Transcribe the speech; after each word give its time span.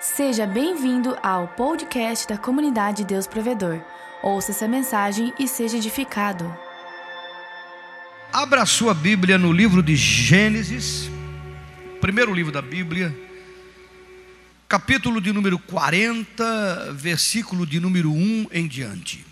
Seja 0.00 0.46
bem-vindo 0.46 1.16
ao 1.22 1.48
podcast 1.48 2.28
da 2.28 2.36
comunidade 2.36 3.02
Deus 3.02 3.26
Provedor. 3.26 3.80
Ouça 4.22 4.50
essa 4.50 4.68
mensagem 4.68 5.32
e 5.38 5.48
seja 5.48 5.78
edificado. 5.78 6.54
Abra 8.30 8.66
sua 8.66 8.92
Bíblia 8.92 9.38
no 9.38 9.50
livro 9.50 9.82
de 9.82 9.96
Gênesis, 9.96 11.08
primeiro 11.98 12.34
livro 12.34 12.52
da 12.52 12.60
Bíblia, 12.60 13.16
capítulo 14.68 15.18
de 15.18 15.32
número 15.32 15.58
40, 15.58 16.92
versículo 16.92 17.66
de 17.66 17.80
número 17.80 18.12
1 18.12 18.48
em 18.52 18.68
diante. 18.68 19.24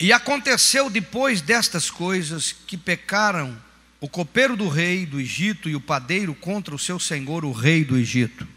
E 0.00 0.12
aconteceu 0.12 0.90
depois 0.90 1.40
destas 1.40 1.88
coisas 1.88 2.52
que 2.52 2.76
pecaram 2.76 3.56
o 4.00 4.08
copeiro 4.08 4.56
do 4.56 4.68
rei 4.68 5.04
do 5.04 5.20
Egito 5.20 5.68
e 5.68 5.76
o 5.76 5.80
padeiro 5.80 6.34
contra 6.34 6.74
o 6.74 6.78
seu 6.78 6.98
senhor, 6.98 7.44
o 7.44 7.52
rei 7.52 7.84
do 7.84 7.96
Egito. 7.96 8.48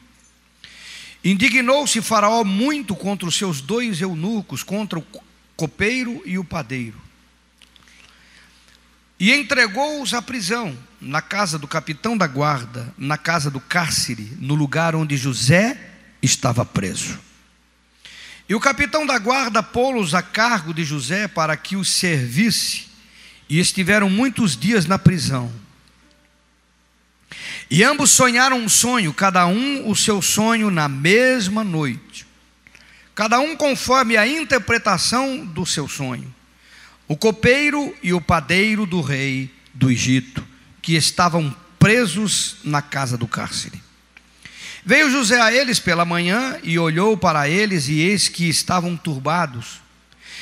Indignou-se 1.23 2.01
Faraó 2.01 2.43
muito 2.43 2.95
contra 2.95 3.27
os 3.27 3.35
seus 3.35 3.61
dois 3.61 4.01
eunucos, 4.01 4.63
contra 4.63 4.99
o 4.99 5.05
copeiro 5.55 6.21
e 6.25 6.37
o 6.37 6.43
padeiro. 6.43 7.01
E 9.19 9.31
entregou-os 9.33 10.13
à 10.13 10.21
prisão, 10.21 10.77
na 10.99 11.21
casa 11.21 11.57
do 11.57 11.67
capitão 11.67 12.17
da 12.17 12.27
guarda, 12.27 12.93
na 12.97 13.17
casa 13.17 13.49
do 13.49 13.59
cárcere, 13.59 14.33
no 14.39 14.55
lugar 14.55 14.95
onde 14.95 15.15
José 15.15 15.77
estava 16.21 16.65
preso. 16.65 17.19
E 18.47 18.55
o 18.55 18.59
capitão 18.59 19.05
da 19.05 19.17
guarda 19.17 19.63
pô-los 19.63 20.13
a 20.13 20.21
cargo 20.21 20.73
de 20.73 20.83
José 20.83 21.27
para 21.27 21.55
que 21.55 21.75
os 21.75 21.89
servisse, 21.89 22.87
e 23.49 23.59
estiveram 23.59 24.09
muitos 24.09 24.57
dias 24.57 24.85
na 24.85 24.97
prisão. 24.97 25.51
E 27.69 27.83
ambos 27.83 28.11
sonharam 28.11 28.57
um 28.57 28.69
sonho, 28.69 29.13
cada 29.13 29.47
um 29.47 29.89
o 29.89 29.95
seu 29.95 30.21
sonho 30.21 30.69
na 30.69 30.87
mesma 30.87 31.63
noite, 31.63 32.25
cada 33.15 33.39
um 33.39 33.55
conforme 33.55 34.17
a 34.17 34.27
interpretação 34.27 35.45
do 35.45 35.65
seu 35.65 35.87
sonho. 35.87 36.33
O 37.07 37.17
copeiro 37.17 37.95
e 38.01 38.13
o 38.13 38.21
padeiro 38.21 38.85
do 38.85 39.01
rei 39.01 39.51
do 39.73 39.89
Egito, 39.89 40.45
que 40.81 40.95
estavam 40.95 41.55
presos 41.79 42.57
na 42.63 42.81
casa 42.81 43.17
do 43.17 43.27
cárcere. 43.27 43.81
Veio 44.85 45.09
José 45.09 45.39
a 45.41 45.51
eles 45.53 45.79
pela 45.79 46.03
manhã 46.03 46.59
e 46.61 46.77
olhou 46.77 47.17
para 47.17 47.47
eles, 47.47 47.87
e 47.87 47.99
eis 48.01 48.27
que 48.27 48.49
estavam 48.49 48.97
turbados. 48.97 49.81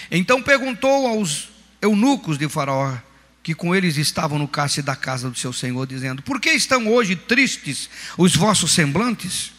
Então 0.10 0.42
perguntou 0.42 1.08
aos 1.08 1.51
eunucos 1.82 2.38
de 2.38 2.48
Faraó, 2.48 2.96
que 3.44 3.56
com 3.56 3.76
eles 3.76 3.98
estavam 3.98 4.38
no 4.38 4.48
cárcere 4.48 4.86
da 4.86 4.96
casa 4.96 5.30
do 5.30 5.38
seu 5.38 5.52
senhor, 5.52 5.88
dizendo: 5.88 6.22
Por 6.22 6.40
que 6.40 6.52
estão 6.52 6.88
hoje 6.88 7.16
tristes 7.16 7.90
os 8.18 8.36
vossos 8.36 8.72
semblantes? 8.72 9.52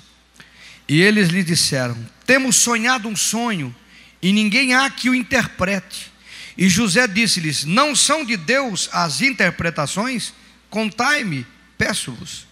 E 0.88 1.00
eles 1.00 1.28
lhe 1.28 1.42
disseram: 1.42 1.96
Temos 2.26 2.56
sonhado 2.56 3.08
um 3.08 3.16
sonho, 3.16 3.74
e 4.20 4.32
ninguém 4.32 4.74
há 4.74 4.88
que 4.88 5.10
o 5.10 5.14
interprete. 5.14 6.12
E 6.56 6.68
José 6.68 7.06
disse-lhes: 7.08 7.64
Não 7.64 7.96
são 7.96 8.24
de 8.24 8.36
Deus 8.36 8.88
as 8.92 9.20
interpretações? 9.20 10.32
Contai-me, 10.70 11.46
peço-vos. 11.76 12.46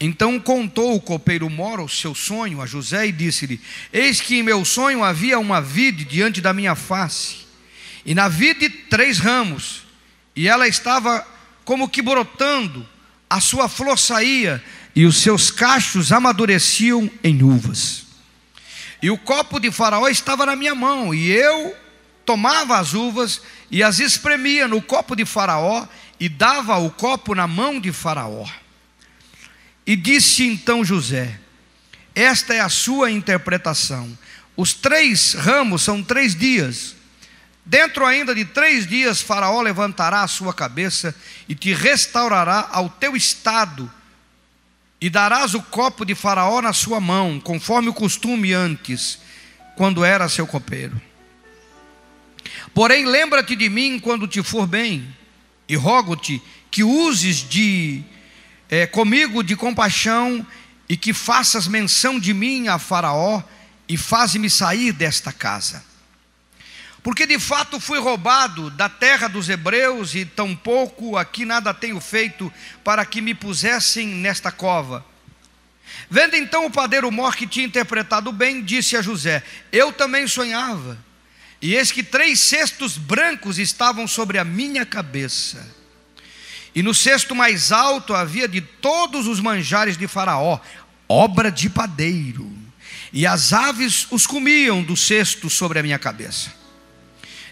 Então 0.00 0.38
contou 0.38 0.94
o 0.94 1.00
copeiro 1.00 1.50
Moro 1.50 1.84
o 1.84 1.88
seu 1.88 2.14
sonho 2.14 2.62
a 2.62 2.66
José 2.66 3.08
e 3.08 3.12
disse-lhe: 3.12 3.60
Eis 3.92 4.20
que 4.20 4.36
em 4.36 4.42
meu 4.42 4.64
sonho 4.64 5.02
havia 5.02 5.38
uma 5.38 5.60
vide 5.60 6.04
diante 6.04 6.40
da 6.40 6.52
minha 6.52 6.74
face, 6.76 7.47
e 8.08 8.14
na 8.14 8.26
vide 8.26 8.70
três 8.70 9.18
ramos, 9.18 9.82
e 10.34 10.48
ela 10.48 10.66
estava 10.66 11.28
como 11.62 11.90
que 11.90 12.00
brotando, 12.00 12.88
a 13.28 13.38
sua 13.38 13.68
flor 13.68 13.98
saía, 13.98 14.64
e 14.96 15.04
os 15.04 15.18
seus 15.18 15.50
cachos 15.50 16.10
amadureciam 16.10 17.10
em 17.22 17.42
uvas. 17.42 18.06
E 19.02 19.10
o 19.10 19.18
copo 19.18 19.60
de 19.60 19.70
Faraó 19.70 20.08
estava 20.08 20.46
na 20.46 20.56
minha 20.56 20.74
mão, 20.74 21.12
e 21.12 21.30
eu 21.30 21.76
tomava 22.24 22.78
as 22.78 22.94
uvas 22.94 23.42
e 23.70 23.82
as 23.82 23.98
espremia 23.98 24.66
no 24.66 24.80
copo 24.80 25.14
de 25.14 25.26
Faraó, 25.26 25.86
e 26.18 26.30
dava 26.30 26.78
o 26.78 26.90
copo 26.90 27.34
na 27.34 27.46
mão 27.46 27.78
de 27.78 27.92
Faraó. 27.92 28.48
E 29.86 29.94
disse 29.94 30.46
então 30.46 30.82
José: 30.82 31.38
Esta 32.14 32.54
é 32.54 32.60
a 32.60 32.70
sua 32.70 33.10
interpretação. 33.10 34.16
Os 34.56 34.72
três 34.72 35.34
ramos 35.34 35.82
são 35.82 36.02
três 36.02 36.34
dias. 36.34 36.96
Dentro 37.68 38.06
ainda 38.06 38.34
de 38.34 38.46
três 38.46 38.86
dias, 38.86 39.20
Faraó 39.20 39.60
levantará 39.60 40.22
a 40.22 40.26
sua 40.26 40.54
cabeça 40.54 41.14
e 41.46 41.54
te 41.54 41.74
restaurará 41.74 42.66
ao 42.72 42.88
teu 42.88 43.14
estado, 43.14 43.92
e 44.98 45.10
darás 45.10 45.52
o 45.52 45.60
copo 45.60 46.06
de 46.06 46.14
Faraó 46.14 46.62
na 46.62 46.72
sua 46.72 46.98
mão, 46.98 47.38
conforme 47.38 47.90
o 47.90 47.92
costume 47.92 48.54
antes, 48.54 49.18
quando 49.76 50.02
era 50.02 50.30
seu 50.30 50.46
copeiro. 50.46 50.98
Porém, 52.72 53.04
lembra-te 53.04 53.54
de 53.54 53.68
mim 53.68 54.00
quando 54.00 54.26
te 54.26 54.42
for 54.42 54.66
bem, 54.66 55.14
e 55.68 55.76
rogo-te 55.76 56.42
que 56.70 56.82
uses 56.82 57.46
de 57.46 58.02
é, 58.70 58.86
comigo 58.86 59.42
de 59.42 59.54
compaixão 59.54 60.44
e 60.88 60.96
que 60.96 61.12
faças 61.12 61.68
menção 61.68 62.18
de 62.18 62.32
mim 62.32 62.66
a 62.68 62.78
Faraó 62.78 63.42
e 63.86 63.98
faze-me 63.98 64.48
sair 64.48 64.90
desta 64.90 65.30
casa. 65.30 65.87
Porque 67.02 67.26
de 67.26 67.38
fato 67.38 67.80
fui 67.80 67.98
roubado 67.98 68.70
da 68.70 68.88
terra 68.88 69.28
dos 69.28 69.48
hebreus 69.48 70.14
e 70.14 70.24
tampouco 70.24 71.16
aqui 71.16 71.44
nada 71.44 71.72
tenho 71.72 72.00
feito 72.00 72.52
para 72.82 73.04
que 73.04 73.20
me 73.20 73.34
pusessem 73.34 74.06
nesta 74.06 74.50
cova. 74.50 75.04
Vendo 76.10 76.36
então 76.36 76.66
o 76.66 76.70
padeiro 76.70 77.10
mor 77.10 77.34
que 77.36 77.46
tinha 77.46 77.66
interpretado 77.66 78.32
bem, 78.32 78.62
disse 78.62 78.96
a 78.96 79.02
José: 79.02 79.42
Eu 79.72 79.92
também 79.92 80.26
sonhava, 80.26 80.98
e 81.62 81.74
eis 81.74 81.90
que 81.90 82.02
três 82.02 82.40
cestos 82.40 82.98
brancos 82.98 83.58
estavam 83.58 84.06
sobre 84.06 84.38
a 84.38 84.44
minha 84.44 84.84
cabeça 84.84 85.78
e 86.78 86.82
no 86.82 86.94
cesto 86.94 87.34
mais 87.34 87.72
alto 87.72 88.14
havia 88.14 88.46
de 88.46 88.60
todos 88.60 89.26
os 89.26 89.40
manjares 89.40 89.96
de 89.96 90.06
Faraó, 90.06 90.60
obra 91.08 91.50
de 91.50 91.68
padeiro. 91.68 92.50
E 93.12 93.26
as 93.26 93.52
aves 93.52 94.06
os 94.12 94.26
comiam 94.26 94.82
do 94.82 94.96
cesto 94.96 95.50
sobre 95.50 95.80
a 95.80 95.82
minha 95.82 95.98
cabeça. 95.98 96.54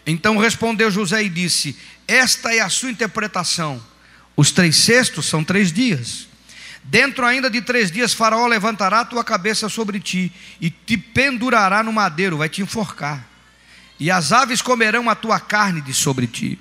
Então 0.06 0.38
respondeu 0.38 0.90
José 0.90 1.24
e 1.24 1.28
disse: 1.28 1.76
Esta 2.06 2.54
é 2.54 2.60
a 2.60 2.68
sua 2.68 2.90
interpretação. 2.90 3.82
Os 4.36 4.52
três 4.52 4.76
cestos 4.76 5.26
são 5.26 5.42
três 5.42 5.72
dias. 5.72 6.28
Dentro 6.84 7.26
ainda 7.26 7.50
de 7.50 7.60
três 7.60 7.90
dias, 7.90 8.12
Faraó 8.14 8.46
levantará 8.46 9.00
a 9.00 9.04
tua 9.04 9.24
cabeça 9.24 9.68
sobre 9.68 9.98
ti 9.98 10.32
e 10.60 10.70
te 10.70 10.96
pendurará 10.96 11.82
no 11.82 11.92
madeiro, 11.92 12.38
vai 12.38 12.48
te 12.48 12.62
enforcar. 12.62 13.26
E 13.98 14.08
as 14.10 14.30
aves 14.30 14.62
comerão 14.62 15.10
a 15.10 15.14
tua 15.16 15.40
carne 15.40 15.80
de 15.80 15.92
sobre 15.92 16.28
ti. 16.28 16.58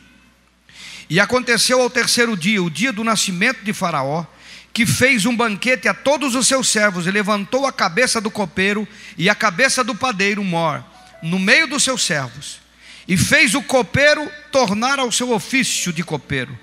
E 1.08 1.20
aconteceu 1.20 1.80
ao 1.80 1.90
terceiro 1.90 2.36
dia, 2.36 2.64
o 2.64 2.72
dia 2.72 2.92
do 2.92 3.04
nascimento 3.04 3.64
de 3.64 3.72
Faraó, 3.72 4.26
que 4.74 4.86
fez 4.86 5.26
um 5.26 5.36
banquete 5.36 5.88
a 5.88 5.94
todos 5.94 6.34
os 6.34 6.48
seus 6.48 6.68
servos 6.70 7.06
e 7.06 7.12
levantou 7.12 7.68
a 7.68 7.72
cabeça 7.72 8.20
do 8.20 8.32
copeiro 8.32 8.88
e 9.16 9.30
a 9.30 9.36
cabeça 9.36 9.84
do 9.84 9.94
padeiro 9.94 10.44
mor 10.44 10.84
no 11.22 11.38
meio 11.38 11.68
dos 11.68 11.84
seus 11.84 12.02
servos. 12.04 12.65
E 13.08 13.16
fez 13.16 13.54
o 13.54 13.62
copeiro 13.62 14.30
tornar 14.52 15.00
ao 15.00 15.12
seu 15.12 15.32
ofício 15.32 15.94
de 15.94 16.04
copeiro. 16.04 16.58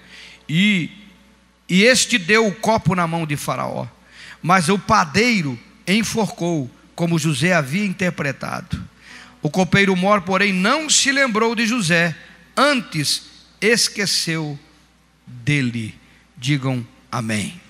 E, 0.49 0.91
e 1.69 1.83
este 1.83 2.19
deu 2.19 2.47
o 2.47 2.55
copo 2.55 2.95
na 2.95 3.07
mão 3.07 3.27
de 3.27 3.37
Faraó. 3.37 3.87
Mas 4.43 4.69
o 4.69 4.79
padeiro 4.79 5.59
enforcou, 5.87 6.71
como 6.95 7.19
José 7.19 7.53
havia 7.53 7.85
interpretado. 7.85 8.83
O 9.41 9.51
copeiro 9.51 9.97
mor, 9.97 10.23
porém, 10.23 10.53
não 10.53 10.89
se 10.91 11.11
lembrou 11.11 11.55
de 11.55 11.67
José, 11.67 12.17
antes 12.57 13.23
esqueceu 13.61 14.59
dele. 15.27 15.95
Digam 16.37 16.87
amém. 17.11 17.61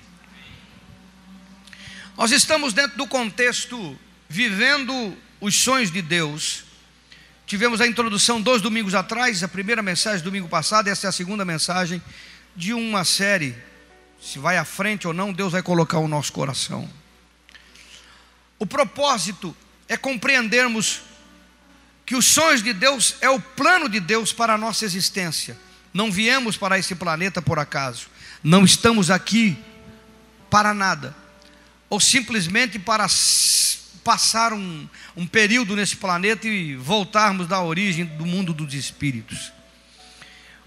Nós 2.16 2.30
estamos 2.30 2.72
dentro 2.72 2.96
do 2.96 3.06
contexto 3.06 3.98
vivendo 4.28 5.16
os 5.40 5.54
sonhos 5.54 5.90
de 5.90 6.00
Deus. 6.00 6.64
Tivemos 7.52 7.82
a 7.82 7.86
introdução 7.86 8.40
dois 8.40 8.62
domingos 8.62 8.94
atrás, 8.94 9.42
a 9.42 9.46
primeira 9.46 9.82
mensagem 9.82 10.24
domingo 10.24 10.48
passado, 10.48 10.88
essa 10.88 11.06
é 11.06 11.10
a 11.10 11.12
segunda 11.12 11.44
mensagem 11.44 12.02
de 12.56 12.72
uma 12.72 13.04
série. 13.04 13.54
Se 14.18 14.38
vai 14.38 14.56
à 14.56 14.64
frente 14.64 15.06
ou 15.06 15.12
não, 15.12 15.34
Deus 15.34 15.52
vai 15.52 15.62
colocar 15.62 15.98
o 15.98 16.08
nosso 16.08 16.32
coração. 16.32 16.88
O 18.58 18.64
propósito 18.64 19.54
é 19.86 19.98
compreendermos 19.98 21.02
que 22.06 22.16
os 22.16 22.24
sonhos 22.24 22.62
de 22.62 22.72
Deus 22.72 23.16
é 23.20 23.28
o 23.28 23.38
plano 23.38 23.86
de 23.86 24.00
Deus 24.00 24.32
para 24.32 24.54
a 24.54 24.58
nossa 24.58 24.86
existência. 24.86 25.54
Não 25.92 26.10
viemos 26.10 26.56
para 26.56 26.78
esse 26.78 26.94
planeta 26.94 27.42
por 27.42 27.58
acaso. 27.58 28.06
Não 28.42 28.64
estamos 28.64 29.10
aqui 29.10 29.62
para 30.48 30.72
nada. 30.72 31.14
Ou 31.90 32.00
simplesmente 32.00 32.78
para 32.78 33.06
passar 34.02 34.52
um, 34.52 34.88
um 35.16 35.26
período 35.26 35.76
nesse 35.76 35.96
planeta 35.96 36.46
e 36.46 36.74
voltarmos 36.76 37.46
da 37.46 37.60
origem 37.62 38.04
do 38.04 38.26
mundo 38.26 38.52
dos 38.52 38.74
espíritos. 38.74 39.52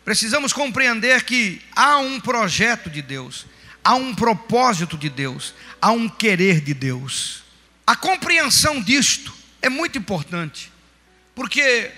Precisamos 0.03 0.53
compreender 0.53 1.23
que 1.23 1.61
há 1.75 1.97
um 1.97 2.19
projeto 2.19 2.89
de 2.89 3.01
Deus, 3.01 3.45
há 3.83 3.95
um 3.95 4.13
propósito 4.13 4.97
de 4.97 5.09
Deus, 5.09 5.53
há 5.81 5.91
um 5.91 6.07
querer 6.07 6.61
de 6.61 6.73
Deus. 6.73 7.43
A 7.87 7.95
compreensão 7.95 8.81
disto 8.81 9.33
é 9.61 9.69
muito 9.69 9.97
importante, 9.97 10.71
porque 11.33 11.91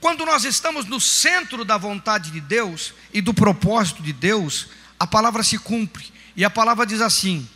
quando 0.00 0.24
nós 0.24 0.44
estamos 0.44 0.86
no 0.86 1.00
centro 1.00 1.64
da 1.64 1.76
vontade 1.76 2.30
de 2.30 2.40
Deus 2.40 2.92
e 3.12 3.20
do 3.20 3.32
propósito 3.32 4.02
de 4.02 4.12
Deus, 4.12 4.68
a 4.98 5.06
palavra 5.06 5.42
se 5.42 5.58
cumpre. 5.58 6.12
E 6.36 6.44
a 6.44 6.50
palavra 6.50 6.86
diz 6.86 7.00
assim: 7.00 7.48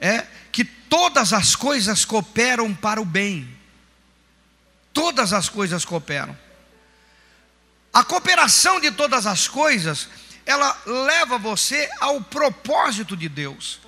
é 0.00 0.26
que 0.52 0.64
todas 0.88 1.32
as 1.32 1.54
coisas 1.54 2.04
cooperam 2.04 2.74
para 2.74 3.00
o 3.00 3.04
bem. 3.04 3.48
Todas 4.92 5.32
as 5.32 5.48
coisas 5.48 5.84
cooperam. 5.84 6.36
A 7.92 8.04
cooperação 8.04 8.80
de 8.80 8.90
todas 8.90 9.26
as 9.26 9.48
coisas, 9.48 10.08
ela 10.44 10.76
leva 10.86 11.38
você 11.38 11.88
ao 12.00 12.20
propósito 12.20 13.16
de 13.16 13.28
Deus. 13.28 13.80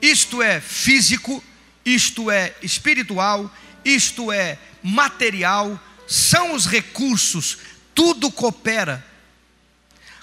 Isto 0.00 0.42
é 0.42 0.60
físico, 0.60 1.42
isto 1.84 2.30
é 2.30 2.54
espiritual, 2.62 3.50
isto 3.84 4.30
é 4.30 4.58
material, 4.82 5.80
são 6.06 6.54
os 6.54 6.66
recursos, 6.66 7.58
tudo 7.94 8.30
coopera. 8.30 9.04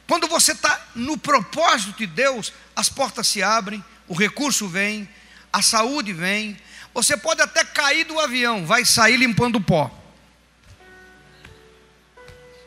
Quando 0.07 0.27
você 0.27 0.51
está 0.51 0.88
no 0.94 1.18
propósito 1.18 1.98
de 1.98 2.06
Deus, 2.06 2.51
as 2.75 2.89
portas 2.89 3.27
se 3.27 3.42
abrem, 3.42 3.84
o 4.07 4.13
recurso 4.13 4.68
vem, 4.68 5.10
a 5.51 5.62
saúde 5.62 6.13
vem. 6.13 6.57
Você 6.94 7.15
pode 7.15 7.42
até 7.42 7.63
cair 7.63 8.06
do 8.06 8.19
avião, 8.19 8.65
vai 8.65 8.86
sair 8.86 9.18
limpando 9.18 9.57
o 9.57 9.62
pó. 9.62 9.89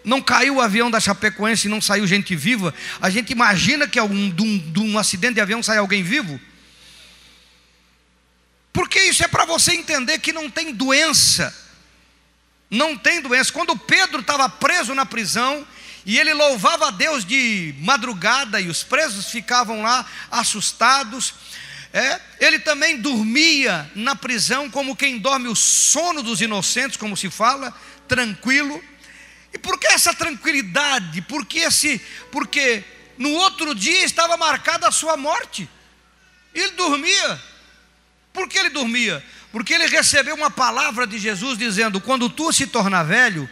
Não 0.05 0.21
caiu 0.21 0.57
o 0.57 0.61
avião 0.61 0.91
da 0.91 1.01
Chapecoense 1.01 1.67
e 1.67 1.71
não 1.71 1.81
saiu 1.81 2.07
gente 2.07 2.37
viva. 2.37 2.75
A 3.01 3.09
gente 3.09 3.31
imagina 3.31 3.89
que 3.89 4.01
um, 4.01 4.31
de, 4.31 4.43
um, 4.43 4.59
de 4.59 4.81
um 4.81 4.99
acidente 4.99 5.35
de 5.35 5.41
avião 5.41 5.63
sai 5.63 5.79
alguém 5.79 6.03
vivo. 6.03 6.39
Porque 8.73 9.01
isso 9.01 9.25
é 9.25 9.29
para 9.29 9.47
você 9.47 9.73
entender 9.73 10.19
que 10.19 10.33
não 10.33 10.51
tem 10.51 10.75
doença 10.75 11.65
não 12.75 12.97
tem 12.97 13.21
doença. 13.21 13.53
Quando 13.53 13.77
Pedro 13.77 14.21
estava 14.21 14.49
preso 14.49 14.95
na 14.95 15.07
prisão, 15.07 15.67
e 16.05 16.19
ele 16.19 16.35
louvava 16.35 16.89
a 16.89 16.91
Deus 16.91 17.25
de 17.25 17.75
madrugada, 17.79 18.61
e 18.61 18.69
os 18.69 18.83
presos 18.83 19.31
ficavam 19.31 19.83
lá 19.83 20.05
assustados. 20.31 21.35
É, 21.97 22.21
ele 22.41 22.59
também 22.59 22.97
dormia 22.97 23.89
na 23.95 24.17
prisão, 24.17 24.69
como 24.69 24.97
quem 24.97 25.17
dorme 25.17 25.47
o 25.47 25.55
sono 25.55 26.25
dos 26.25 26.41
inocentes, 26.41 26.97
como 26.97 27.17
se 27.17 27.31
fala, 27.31 27.73
tranquilo. 28.09 28.83
E 29.53 29.59
por 29.59 29.79
que 29.79 29.87
essa 29.87 30.13
tranquilidade? 30.13 31.23
Porque 31.23 31.61
esse, 31.61 32.01
porque 32.33 32.83
no 33.17 33.31
outro 33.31 33.77
dia 33.77 34.05
estava 34.05 34.37
marcada 34.37 34.89
a 34.89 34.91
sua 34.91 35.17
morte. 35.17 35.71
Ele 36.53 36.73
dormia. 36.73 37.41
Por 38.33 38.49
que 38.49 38.59
ele 38.59 38.71
dormia? 38.71 39.25
Porque 39.53 39.73
ele 39.73 39.87
recebeu 39.87 40.35
uma 40.35 40.51
palavra 40.51 41.07
de 41.07 41.17
Jesus 41.17 41.57
dizendo: 41.57 42.01
quando 42.01 42.29
tu 42.29 42.53
se 42.53 42.67
tornar 42.67 43.05
velho, 43.05 43.49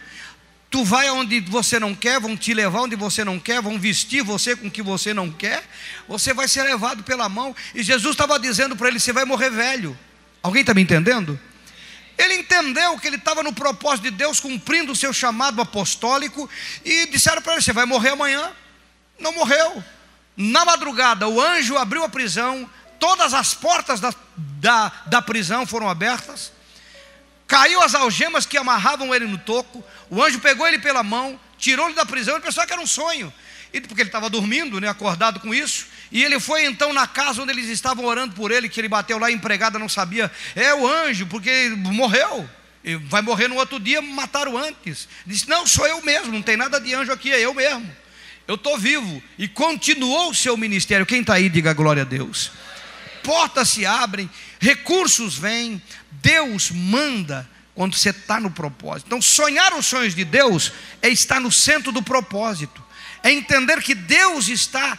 tu 0.73 0.83
vai 0.83 1.07
onde 1.11 1.39
você 1.39 1.79
não 1.79 1.93
quer, 1.93 2.19
vão 2.19 2.35
te 2.35 2.51
levar 2.51 2.81
onde 2.81 2.95
você 2.95 3.23
não 3.23 3.39
quer, 3.39 3.61
vão 3.61 3.79
vestir 3.79 4.23
você 4.23 4.55
com 4.55 4.65
o 4.65 4.71
que 4.71 4.81
você 4.81 5.13
não 5.13 5.29
quer, 5.29 5.63
você 6.07 6.33
vai 6.33 6.47
ser 6.47 6.63
levado 6.63 7.03
pela 7.03 7.29
mão. 7.29 7.55
E 7.75 7.83
Jesus 7.83 8.15
estava 8.15 8.39
dizendo 8.39 8.75
para 8.75 8.87
ele: 8.87 8.99
você 8.99 9.13
vai 9.13 9.23
morrer 9.23 9.51
velho. 9.51 9.95
Alguém 10.41 10.61
está 10.61 10.73
me 10.73 10.81
entendendo? 10.81 11.39
Ele 12.17 12.33
entendeu 12.37 12.97
que 12.97 13.05
ele 13.05 13.17
estava 13.17 13.43
no 13.43 13.53
propósito 13.53 14.05
de 14.05 14.11
Deus, 14.17 14.39
cumprindo 14.39 14.93
o 14.93 14.95
seu 14.95 15.13
chamado 15.13 15.61
apostólico, 15.61 16.49
e 16.83 17.05
disseram 17.05 17.43
para 17.43 17.53
ele: 17.53 17.61
Você 17.61 17.71
vai 17.71 17.85
morrer 17.85 18.09
amanhã. 18.09 18.51
Não 19.19 19.31
morreu. 19.31 19.83
Na 20.35 20.65
madrugada, 20.65 21.27
o 21.27 21.39
anjo 21.39 21.77
abriu 21.77 22.03
a 22.03 22.09
prisão, 22.09 22.67
todas 22.99 23.35
as 23.35 23.53
portas 23.53 23.99
da, 23.99 24.11
da, 24.35 24.91
da 25.05 25.21
prisão 25.21 25.67
foram 25.67 25.87
abertas, 25.87 26.51
caiu 27.53 27.83
as 27.83 27.93
algemas 27.93 28.47
que 28.47 28.57
amarravam 28.57 29.13
ele 29.13 29.27
no 29.27 29.37
toco, 29.37 29.83
o 30.09 30.23
anjo 30.23 30.39
pegou 30.39 30.67
ele 30.67 30.79
pela 30.79 31.03
mão, 31.03 31.39
tirou 31.55 31.85
ele 31.85 31.93
da 31.93 32.03
prisão, 32.03 32.33
ele 32.33 32.43
pensou 32.43 32.65
que 32.65 32.73
era 32.73 32.81
um 32.81 32.87
sonho, 32.87 33.31
e 33.71 33.79
porque 33.79 34.01
ele 34.01 34.09
estava 34.09 34.27
dormindo, 34.27 34.81
né, 34.81 34.87
acordado 34.87 35.39
com 35.39 35.53
isso, 35.53 35.85
e 36.11 36.23
ele 36.23 36.39
foi 36.39 36.65
então 36.65 36.91
na 36.91 37.05
casa 37.05 37.43
onde 37.43 37.51
eles 37.51 37.69
estavam 37.69 38.05
orando 38.05 38.33
por 38.33 38.49
ele, 38.49 38.67
que 38.67 38.81
ele 38.81 38.87
bateu 38.87 39.19
lá, 39.19 39.29
empregada 39.29 39.77
não 39.77 39.87
sabia, 39.87 40.31
é 40.55 40.73
o 40.73 40.87
anjo, 40.87 41.27
porque 41.27 41.69
morreu, 41.75 42.49
vai 43.03 43.21
morrer 43.21 43.47
no 43.47 43.55
outro 43.57 43.79
dia, 43.79 44.01
mataram 44.01 44.57
antes. 44.57 45.07
Disse: 45.23 45.47
Não, 45.47 45.67
sou 45.67 45.87
eu 45.87 46.01
mesmo, 46.01 46.33
não 46.33 46.41
tem 46.41 46.57
nada 46.57 46.81
de 46.81 46.93
anjo 46.95 47.11
aqui, 47.11 47.31
é 47.31 47.39
eu 47.39 47.53
mesmo. 47.53 47.89
Eu 48.47 48.55
estou 48.55 48.77
vivo. 48.77 49.23
E 49.37 49.47
continuou 49.47 50.31
o 50.31 50.35
seu 50.35 50.57
ministério. 50.57 51.05
Quem 51.05 51.21
está 51.21 51.35
aí, 51.35 51.47
diga 51.47 51.71
glória 51.71 52.01
a 52.01 52.05
Deus 52.05 52.51
portas 53.23 53.69
se 53.69 53.85
abrem, 53.85 54.29
recursos 54.59 55.35
vêm, 55.35 55.81
Deus 56.23 56.71
manda 56.71 57.47
quando 57.75 57.95
você 57.95 58.09
está 58.09 58.39
no 58.39 58.49
propósito. 58.49 59.07
Então, 59.07 59.21
sonhar 59.21 59.73
os 59.73 59.85
sonhos 59.85 60.15
de 60.15 60.23
Deus 60.23 60.71
é 61.01 61.09
estar 61.09 61.39
no 61.41 61.51
centro 61.51 61.91
do 61.91 62.01
propósito, 62.01 62.81
é 63.21 63.31
entender 63.31 63.81
que 63.81 63.93
Deus 63.93 64.47
está 64.47 64.97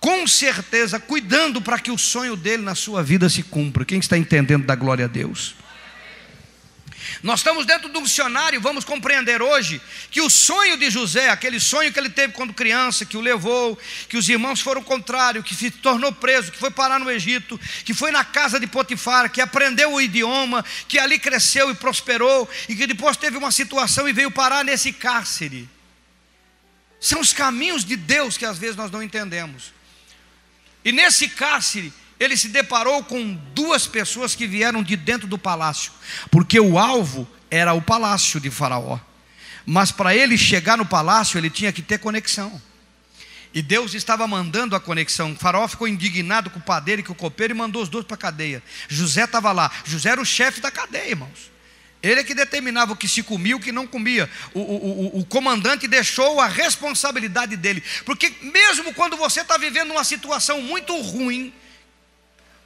com 0.00 0.26
certeza 0.26 0.98
cuidando 0.98 1.60
para 1.60 1.78
que 1.78 1.90
o 1.90 1.98
sonho 1.98 2.36
dele 2.36 2.62
na 2.62 2.74
sua 2.74 3.02
vida 3.02 3.28
se 3.28 3.42
cumpra. 3.42 3.84
Quem 3.84 3.98
está 3.98 4.16
entendendo 4.16 4.64
da 4.64 4.74
glória 4.74 5.04
a 5.04 5.08
Deus? 5.08 5.54
Nós 7.22 7.40
estamos 7.40 7.64
dentro 7.66 7.88
do 7.88 8.02
dicionário, 8.02 8.60
vamos 8.60 8.84
compreender 8.84 9.40
hoje 9.40 9.80
que 10.10 10.20
o 10.20 10.28
sonho 10.28 10.76
de 10.76 10.90
José, 10.90 11.28
aquele 11.28 11.58
sonho 11.60 11.92
que 11.92 11.98
ele 11.98 12.10
teve 12.10 12.32
quando 12.32 12.52
criança, 12.52 13.04
que 13.04 13.16
o 13.16 13.20
levou, 13.20 13.78
que 14.08 14.16
os 14.16 14.28
irmãos 14.28 14.60
foram 14.60 14.82
contrário, 14.82 15.42
que 15.42 15.54
se 15.54 15.70
tornou 15.70 16.12
preso, 16.12 16.52
que 16.52 16.58
foi 16.58 16.70
parar 16.70 16.98
no 16.98 17.10
Egito, 17.10 17.58
que 17.84 17.94
foi 17.94 18.10
na 18.10 18.24
casa 18.24 18.58
de 18.58 18.66
Potifar, 18.66 19.30
que 19.30 19.40
aprendeu 19.40 19.92
o 19.92 20.00
idioma, 20.00 20.64
que 20.88 20.98
ali 20.98 21.18
cresceu 21.18 21.70
e 21.70 21.74
prosperou, 21.74 22.48
e 22.68 22.74
que 22.74 22.86
depois 22.86 23.16
teve 23.16 23.36
uma 23.36 23.50
situação 23.50 24.08
e 24.08 24.12
veio 24.12 24.30
parar 24.30 24.64
nesse 24.64 24.92
cárcere. 24.92 25.68
São 27.00 27.20
os 27.20 27.32
caminhos 27.32 27.84
de 27.84 27.96
Deus 27.96 28.36
que 28.36 28.46
às 28.46 28.58
vezes 28.58 28.76
nós 28.76 28.90
não 28.90 29.02
entendemos. 29.02 29.72
E 30.84 30.92
nesse 30.92 31.28
cárcere, 31.28 31.92
ele 32.18 32.36
se 32.36 32.48
deparou 32.48 33.02
com 33.04 33.34
duas 33.54 33.86
pessoas 33.86 34.34
que 34.34 34.46
vieram 34.46 34.82
de 34.82 34.96
dentro 34.96 35.26
do 35.26 35.38
palácio, 35.38 35.92
porque 36.30 36.58
o 36.60 36.78
alvo 36.78 37.28
era 37.50 37.72
o 37.72 37.82
palácio 37.82 38.40
de 38.40 38.50
Faraó. 38.50 38.98
Mas 39.66 39.90
para 39.90 40.14
ele 40.14 40.36
chegar 40.36 40.76
no 40.76 40.84
palácio, 40.84 41.38
ele 41.38 41.48
tinha 41.48 41.72
que 41.72 41.82
ter 41.82 41.98
conexão. 41.98 42.60
E 43.54 43.62
Deus 43.62 43.94
estava 43.94 44.26
mandando 44.26 44.74
a 44.74 44.80
conexão. 44.80 45.32
O 45.32 45.36
faraó 45.36 45.66
ficou 45.68 45.86
indignado 45.86 46.50
com 46.50 46.58
o 46.58 46.62
padeiro 46.62 47.00
e 47.00 47.04
com 47.04 47.12
o 47.12 47.16
copeiro 47.16 47.54
e 47.54 47.56
mandou 47.56 47.82
os 47.82 47.88
dois 47.88 48.04
para 48.04 48.16
a 48.16 48.18
cadeia. 48.18 48.60
José 48.88 49.24
estava 49.24 49.52
lá. 49.52 49.70
José 49.84 50.10
era 50.10 50.20
o 50.20 50.24
chefe 50.24 50.60
da 50.60 50.72
cadeia, 50.72 51.10
irmãos. 51.10 51.52
Ele 52.02 52.20
é 52.20 52.24
que 52.24 52.34
determinava 52.34 52.92
o 52.92 52.96
que 52.96 53.08
se 53.08 53.22
comia 53.22 53.52
e 53.52 53.54
o 53.54 53.60
que 53.60 53.70
não 53.70 53.86
comia. 53.86 54.28
O, 54.52 54.60
o, 54.60 55.16
o, 55.16 55.20
o 55.20 55.24
comandante 55.24 55.86
deixou 55.86 56.40
a 56.40 56.48
responsabilidade 56.48 57.56
dele. 57.56 57.82
Porque 58.04 58.30
mesmo 58.42 58.92
quando 58.92 59.16
você 59.16 59.40
está 59.40 59.56
vivendo 59.56 59.92
uma 59.92 60.04
situação 60.04 60.60
muito 60.60 61.00
ruim, 61.00 61.54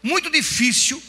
muito 0.02 0.30
difícil, 0.30 1.02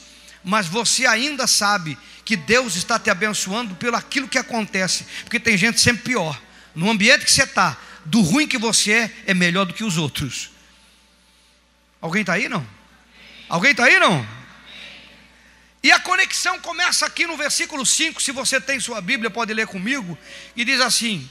mas 0.43 0.67
você 0.67 1.05
ainda 1.05 1.48
sabe 1.48 1.98
que 2.24 2.36
Deus 2.36 2.75
está 2.75 3.00
te 3.00 3.10
abençoando 3.10 3.75
pelo 3.75 3.96
aquilo 3.96 4.27
que 4.27 4.38
acontece, 4.38 5.05
porque 5.24 5.39
tem 5.39 5.58
gente 5.58 5.79
sempre 5.79 6.03
pior. 6.03 6.39
No 6.75 6.89
ambiente 6.89 7.25
que 7.25 7.31
você 7.31 7.43
está, 7.43 7.77
do 8.05 8.22
ruim 8.22 8.48
que 8.48 8.58
você 8.58 8.91
é, 8.91 9.12
é 9.27 9.34
melhor 9.34 9.65
do 9.65 9.74
que 9.74 9.84
os 9.84 9.98
outros. 9.98 10.51
Alguém 12.01 12.22
está 12.22 12.34
aí 12.34 12.48
não? 12.48 12.65
Alguém 13.48 13.72
está 13.72 13.86
aí 13.86 14.00
não? 14.00 14.25
E 15.81 15.91
a 15.91 16.00
conexão 16.00 16.60
começa 16.60 17.05
aqui 17.05 17.25
no 17.25 17.38
versículo 17.38 17.86
5, 17.86 18.22
se 18.22 18.31
você 18.31 18.60
tem 18.60 18.79
sua 18.79 19.00
Bíblia, 19.01 19.29
pode 19.29 19.53
ler 19.53 19.67
comigo, 19.67 20.17
e 20.55 20.65
diz 20.65 20.81
assim: 20.81 21.29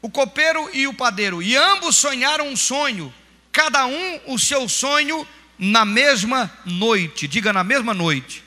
O 0.00 0.10
copeiro 0.10 0.70
e 0.72 0.86
o 0.86 0.94
padeiro, 0.94 1.42
e 1.42 1.54
ambos 1.56 1.96
sonharam 1.96 2.48
um 2.48 2.56
sonho, 2.56 3.12
cada 3.52 3.86
um 3.86 4.20
o 4.26 4.38
seu 4.38 4.68
sonho 4.68 5.26
na 5.58 5.84
mesma 5.84 6.52
noite. 6.64 7.26
Diga 7.28 7.52
na 7.52 7.64
mesma 7.64 7.94
noite. 7.94 8.42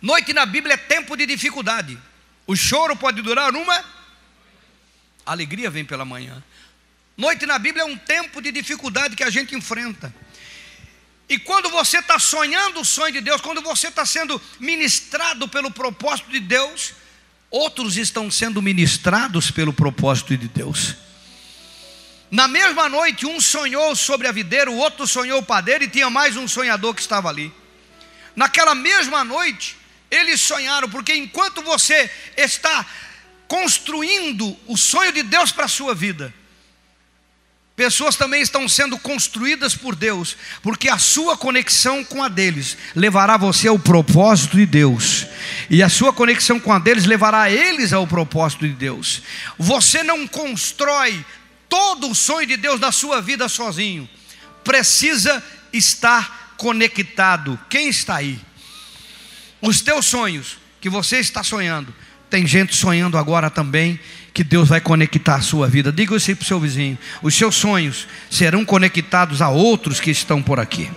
Noite 0.00 0.32
na 0.32 0.46
Bíblia 0.46 0.74
é 0.74 0.76
tempo 0.76 1.16
de 1.16 1.26
dificuldade. 1.26 1.98
O 2.46 2.54
choro 2.54 2.94
pode 2.96 3.22
durar 3.22 3.54
uma, 3.54 3.74
a 5.24 5.32
alegria 5.32 5.70
vem 5.70 5.84
pela 5.84 6.04
manhã. 6.04 6.42
Noite 7.16 7.46
na 7.46 7.58
Bíblia 7.58 7.82
é 7.82 7.86
um 7.86 7.96
tempo 7.96 8.40
de 8.40 8.52
dificuldade 8.52 9.16
que 9.16 9.24
a 9.24 9.30
gente 9.30 9.54
enfrenta. 9.54 10.14
E 11.28 11.38
quando 11.38 11.68
você 11.70 11.98
está 11.98 12.18
sonhando 12.18 12.80
o 12.80 12.84
sonho 12.84 13.14
de 13.14 13.20
Deus, 13.20 13.40
quando 13.40 13.60
você 13.60 13.88
está 13.88 14.06
sendo 14.06 14.40
ministrado 14.60 15.48
pelo 15.48 15.70
propósito 15.70 16.30
de 16.30 16.38
Deus, 16.38 16.92
outros 17.50 17.96
estão 17.96 18.30
sendo 18.30 18.62
ministrados 18.62 19.50
pelo 19.50 19.72
propósito 19.72 20.36
de 20.36 20.46
Deus. 20.46 20.94
Na 22.30 22.48
mesma 22.48 22.88
noite, 22.88 23.26
um 23.26 23.40
sonhou 23.40 23.94
sobre 23.94 24.26
a 24.26 24.32
videira, 24.32 24.70
o 24.70 24.76
outro 24.76 25.06
sonhou 25.06 25.40
o 25.40 25.44
padeiro 25.44 25.84
e 25.84 25.88
tinha 25.88 26.10
mais 26.10 26.36
um 26.36 26.48
sonhador 26.48 26.94
que 26.94 27.00
estava 27.00 27.28
ali. 27.28 27.52
Naquela 28.34 28.74
mesma 28.74 29.22
noite, 29.22 29.76
eles 30.10 30.40
sonharam, 30.40 30.88
porque 30.88 31.14
enquanto 31.14 31.62
você 31.62 32.10
está 32.36 32.84
construindo 33.46 34.56
o 34.66 34.76
sonho 34.76 35.12
de 35.12 35.22
Deus 35.22 35.52
para 35.52 35.66
a 35.66 35.68
sua 35.68 35.94
vida, 35.94 36.34
Pessoas 37.76 38.16
também 38.16 38.40
estão 38.40 38.66
sendo 38.66 38.98
construídas 38.98 39.76
por 39.76 39.94
Deus, 39.94 40.34
porque 40.62 40.88
a 40.88 40.96
sua 40.96 41.36
conexão 41.36 42.02
com 42.02 42.24
a 42.24 42.28
deles 42.28 42.74
levará 42.94 43.36
você 43.36 43.68
ao 43.68 43.78
propósito 43.78 44.56
de 44.56 44.64
Deus, 44.64 45.26
e 45.68 45.82
a 45.82 45.88
sua 45.90 46.10
conexão 46.10 46.58
com 46.58 46.72
a 46.72 46.78
deles 46.78 47.04
levará 47.04 47.50
eles 47.50 47.92
ao 47.92 48.06
propósito 48.06 48.66
de 48.66 48.72
Deus. 48.72 49.20
Você 49.58 50.02
não 50.02 50.26
constrói 50.26 51.22
todo 51.76 52.10
o 52.10 52.14
sonho 52.14 52.46
de 52.46 52.56
Deus 52.56 52.80
na 52.80 52.90
sua 52.90 53.20
vida 53.20 53.50
sozinho, 53.50 54.08
precisa 54.64 55.44
estar 55.70 56.54
conectado. 56.56 57.60
Quem 57.68 57.90
está 57.90 58.16
aí? 58.16 58.40
Os 59.60 59.82
teus 59.82 60.06
sonhos 60.06 60.56
que 60.80 60.88
você 60.88 61.18
está 61.18 61.42
sonhando, 61.42 61.94
tem 62.30 62.46
gente 62.46 62.74
sonhando 62.74 63.18
agora 63.18 63.50
também 63.50 64.00
que 64.32 64.42
Deus 64.42 64.70
vai 64.70 64.80
conectar 64.80 65.34
a 65.34 65.42
sua 65.42 65.68
vida. 65.68 65.92
Diga 65.92 66.16
isso 66.16 66.34
para 66.34 66.42
o 66.42 66.46
seu 66.46 66.58
vizinho: 66.58 66.98
os 67.22 67.34
seus 67.34 67.54
sonhos 67.54 68.08
serão 68.30 68.64
conectados 68.64 69.42
a 69.42 69.50
outros 69.50 70.00
que 70.00 70.10
estão 70.10 70.42
por 70.42 70.58
aqui. 70.58 70.90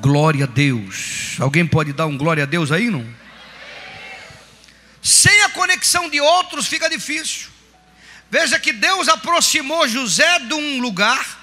Glória 0.00 0.44
a 0.44 0.48
Deus. 0.48 1.36
Alguém 1.38 1.64
pode 1.64 1.92
dar 1.92 2.06
um 2.06 2.18
glória 2.18 2.42
a 2.42 2.46
Deus 2.46 2.72
aí, 2.72 2.90
não? 2.90 3.06
Sem 5.00 5.42
a 5.42 5.50
conexão 5.50 6.10
de 6.10 6.20
outros 6.20 6.66
fica 6.66 6.90
difícil. 6.90 7.57
Veja 8.30 8.58
que 8.58 8.72
Deus 8.72 9.08
aproximou 9.08 9.88
José 9.88 10.40
de 10.40 10.54
um 10.54 10.80
lugar, 10.80 11.38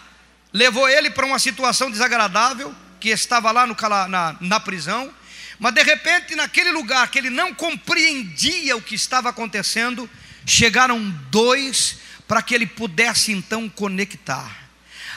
levou 0.54 0.88
ele 0.88 1.10
para 1.10 1.26
uma 1.26 1.40
situação 1.40 1.90
desagradável, 1.90 2.74
que 3.00 3.10
estava 3.10 3.52
lá 3.52 3.66
no, 3.66 3.76
na, 4.08 4.38
na 4.40 4.60
prisão, 4.60 5.14
mas 5.60 5.74
de 5.74 5.84
repente, 5.84 6.36
naquele 6.36 6.72
lugar 6.72 7.10
que 7.10 7.18
ele 7.18 7.30
não 7.30 7.54
compreendia 7.54 8.76
o 8.76 8.82
que 8.82 8.96
estava 8.96 9.30
acontecendo, 9.30 10.10
chegaram 10.46 11.00
dois 11.30 11.98
para 12.28 12.42
que 12.42 12.54
ele 12.54 12.68
pudesse 12.68 13.32
então 13.32 13.70
conectar. 13.70 14.66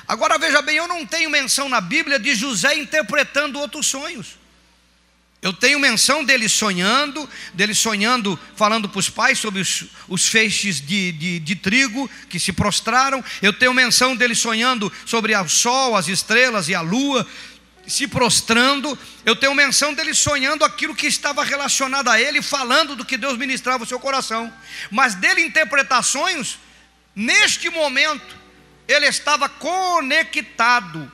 Agora 0.06 0.38
veja 0.38 0.62
bem, 0.62 0.76
eu 0.76 0.88
não 0.88 1.04
tenho 1.04 1.28
menção 1.28 1.68
na 1.68 1.80
Bíblia 1.80 2.18
de 2.18 2.34
José 2.34 2.74
interpretando 2.76 3.58
outros 3.58 3.86
sonhos. 3.86 4.38
Eu 5.48 5.52
tenho 5.54 5.80
menção 5.80 6.22
dele 6.22 6.46
sonhando, 6.46 7.26
dele 7.54 7.74
sonhando, 7.74 8.38
falando 8.54 8.86
para 8.86 8.98
os 8.98 9.08
pais 9.08 9.38
sobre 9.38 9.62
os, 9.62 9.86
os 10.06 10.26
feixes 10.26 10.78
de, 10.78 11.10
de, 11.12 11.40
de, 11.40 11.56
trigo 11.56 12.06
que 12.28 12.38
se 12.38 12.52
prostraram. 12.52 13.24
Eu 13.40 13.50
tenho 13.50 13.72
menção 13.72 14.14
dele 14.14 14.34
sonhando 14.34 14.92
sobre 15.06 15.34
o 15.34 15.48
sol, 15.48 15.96
as 15.96 16.06
estrelas 16.06 16.68
e 16.68 16.74
a 16.74 16.82
lua 16.82 17.26
se 17.86 18.06
prostrando, 18.06 18.98
eu 19.24 19.34
tenho 19.34 19.54
menção 19.54 19.94
dele 19.94 20.12
sonhando 20.12 20.62
aquilo 20.62 20.94
que 20.94 21.06
estava 21.06 21.42
relacionado 21.42 22.08
a 22.08 22.20
ele, 22.20 22.42
falando 22.42 22.94
do 22.94 23.02
que 23.02 23.16
Deus 23.16 23.38
ministrava 23.38 23.84
o 23.84 23.86
seu 23.86 23.98
coração, 23.98 24.52
mas 24.90 25.14
dele 25.14 25.40
interpretações, 25.40 26.58
neste 27.16 27.70
momento, 27.70 28.36
ele 28.86 29.06
estava 29.06 29.48
conectado 29.48 31.10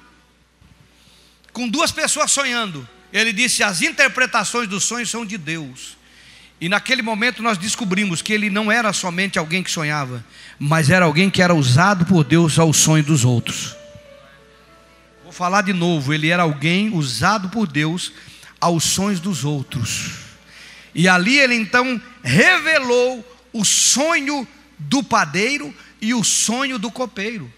com 1.52 1.68
duas 1.68 1.92
pessoas 1.92 2.32
sonhando. 2.32 2.88
Ele 3.14 3.32
disse: 3.32 3.62
As 3.62 3.80
interpretações 3.80 4.68
dos 4.68 4.84
sonhos 4.84 5.08
são 5.08 5.24
de 5.24 5.38
Deus. 5.38 5.96
E 6.60 6.68
naquele 6.68 7.00
momento 7.00 7.42
nós 7.42 7.56
descobrimos 7.56 8.20
que 8.20 8.32
ele 8.32 8.50
não 8.50 8.70
era 8.70 8.92
somente 8.92 9.38
alguém 9.38 9.62
que 9.62 9.70
sonhava, 9.70 10.22
mas 10.58 10.90
era 10.90 11.06
alguém 11.06 11.30
que 11.30 11.40
era 11.40 11.54
usado 11.54 12.04
por 12.04 12.24
Deus 12.24 12.58
ao 12.58 12.72
sonho 12.72 13.04
dos 13.04 13.24
outros 13.24 13.74
falar 15.34 15.62
de 15.62 15.72
novo, 15.72 16.14
ele 16.14 16.28
era 16.28 16.44
alguém 16.44 16.94
usado 16.94 17.48
por 17.48 17.66
Deus 17.66 18.12
aos 18.60 18.84
sonhos 18.84 19.18
dos 19.18 19.44
outros. 19.44 20.12
E 20.94 21.08
ali 21.08 21.38
ele 21.38 21.56
então 21.56 22.00
revelou 22.22 23.38
o 23.52 23.64
sonho 23.64 24.46
do 24.78 25.02
padeiro 25.02 25.74
e 26.00 26.14
o 26.14 26.22
sonho 26.22 26.78
do 26.78 26.90
copeiro. 26.90 27.52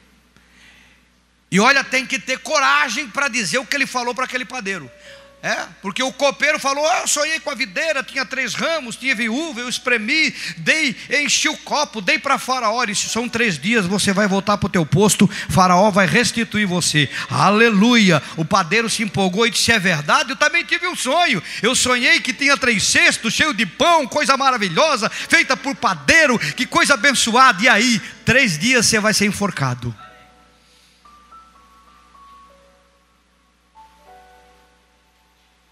E 1.51 1.61
olha, 1.61 1.85
tem 1.85 2.07
que 2.07 2.19
ter 2.19 2.39
coragem 2.39 3.09
para 3.09 3.29
dizer 3.29 3.59
o 3.59 3.67
que 3.67 3.77
ele 3.77 3.87
falou 3.87 4.15
para 4.15 4.25
aquele 4.25 4.45
padeiro. 4.45 4.91
É, 5.47 5.65
porque 5.81 6.03
o 6.03 6.13
copeiro 6.13 6.59
falou: 6.59 6.85
ah, 6.85 7.03
Eu 7.03 7.07
sonhei 7.07 7.39
com 7.39 7.49
a 7.51 7.55
videira, 7.55 8.03
tinha 8.03 8.27
três 8.27 8.53
ramos, 8.53 8.97
tinha 8.97 9.15
viúva, 9.15 9.61
eu 9.61 9.69
espremi, 9.69 10.35
dei, 10.57 10.97
enchi 11.09 11.49
o 11.49 11.57
copo, 11.59 12.01
dei 12.01 12.19
para 12.19 12.37
Faraó. 12.37 12.83
Isso 12.83 13.09
são 13.09 13.29
três 13.29 13.57
dias, 13.57 13.87
você 13.87 14.13
vai 14.13 14.27
voltar 14.27 14.59
para 14.59 14.67
o 14.67 14.71
teu 14.71 14.85
posto, 14.85 15.31
Faraó 15.49 15.89
vai 15.93 16.05
restituir 16.05 16.67
você. 16.67 17.09
Aleluia! 17.31 18.21
O 18.37 18.45
padeiro 18.45 18.91
se 18.91 19.05
empolgou 19.05 19.47
e 19.47 19.51
disse: 19.51 19.71
É 19.71 19.79
verdade, 19.79 20.31
eu 20.31 20.37
também 20.37 20.65
tive 20.65 20.89
um 20.89 20.97
sonho. 20.97 21.41
Eu 21.63 21.77
sonhei 21.77 22.19
que 22.19 22.33
tinha 22.33 22.57
três 22.57 22.83
cestos, 22.83 23.33
cheio 23.33 23.55
de 23.55 23.65
pão, 23.65 24.05
coisa 24.05 24.37
maravilhosa, 24.37 25.09
feita 25.09 25.57
por 25.57 25.77
padeiro, 25.77 26.41
que 26.41 26.67
coisa 26.67 26.95
abençoada. 26.95 27.63
E 27.63 27.69
aí, 27.69 28.03
três 28.25 28.59
dias 28.59 28.87
você 28.87 28.99
vai 28.99 29.15
ser 29.15 29.27
enforcado. 29.27 29.95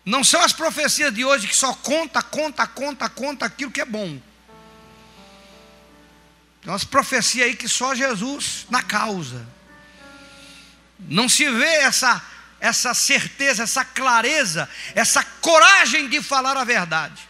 Não 0.05 0.23
são 0.23 0.41
as 0.43 0.53
profecias 0.53 1.15
de 1.15 1.25
hoje 1.25 1.49
que 1.49 1.57
só 1.57 1.73
conta, 1.75 2.23
conta, 2.23 2.67
conta, 2.67 3.09
conta 3.09 3.47
aquilo 3.47 3.71
que 3.71 3.81
é 3.81 3.87
bom. 3.87 4.21
Tem 6.61 6.71
umas 6.71 6.85
profecias 6.85 7.47
aí 7.47 7.57
que 7.57 7.69
só 7.69 7.95
Jesus 7.95 8.67
na 8.69 8.83
causa. 8.83 9.47
Não 10.99 11.29
se 11.29 11.49
vê 11.51 11.77
essa 11.77 12.23
essa 12.65 12.95
certeza, 12.95 13.65
essa 13.65 13.85
clareza, 13.85 14.67
essa 14.95 15.23
coragem 15.23 16.09
de 16.09 16.23
falar 16.23 16.57
a 16.57 16.65
verdade. 16.65 17.29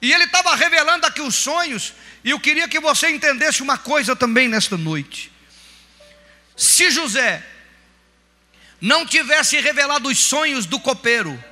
E 0.00 0.12
ele 0.12 0.24
estava 0.24 0.54
revelando 0.54 1.04
aqui 1.06 1.20
os 1.20 1.34
sonhos, 1.34 1.92
e 2.22 2.30
eu 2.30 2.38
queria 2.38 2.68
que 2.68 2.78
você 2.78 3.08
entendesse 3.10 3.62
uma 3.62 3.76
coisa 3.76 4.14
também 4.14 4.46
nesta 4.46 4.76
noite. 4.76 5.32
Se 6.56 6.88
José 6.92 7.44
não 8.80 9.04
tivesse 9.04 9.60
revelado 9.60 10.08
os 10.08 10.18
sonhos 10.18 10.66
do 10.66 10.78
copeiro, 10.78 11.42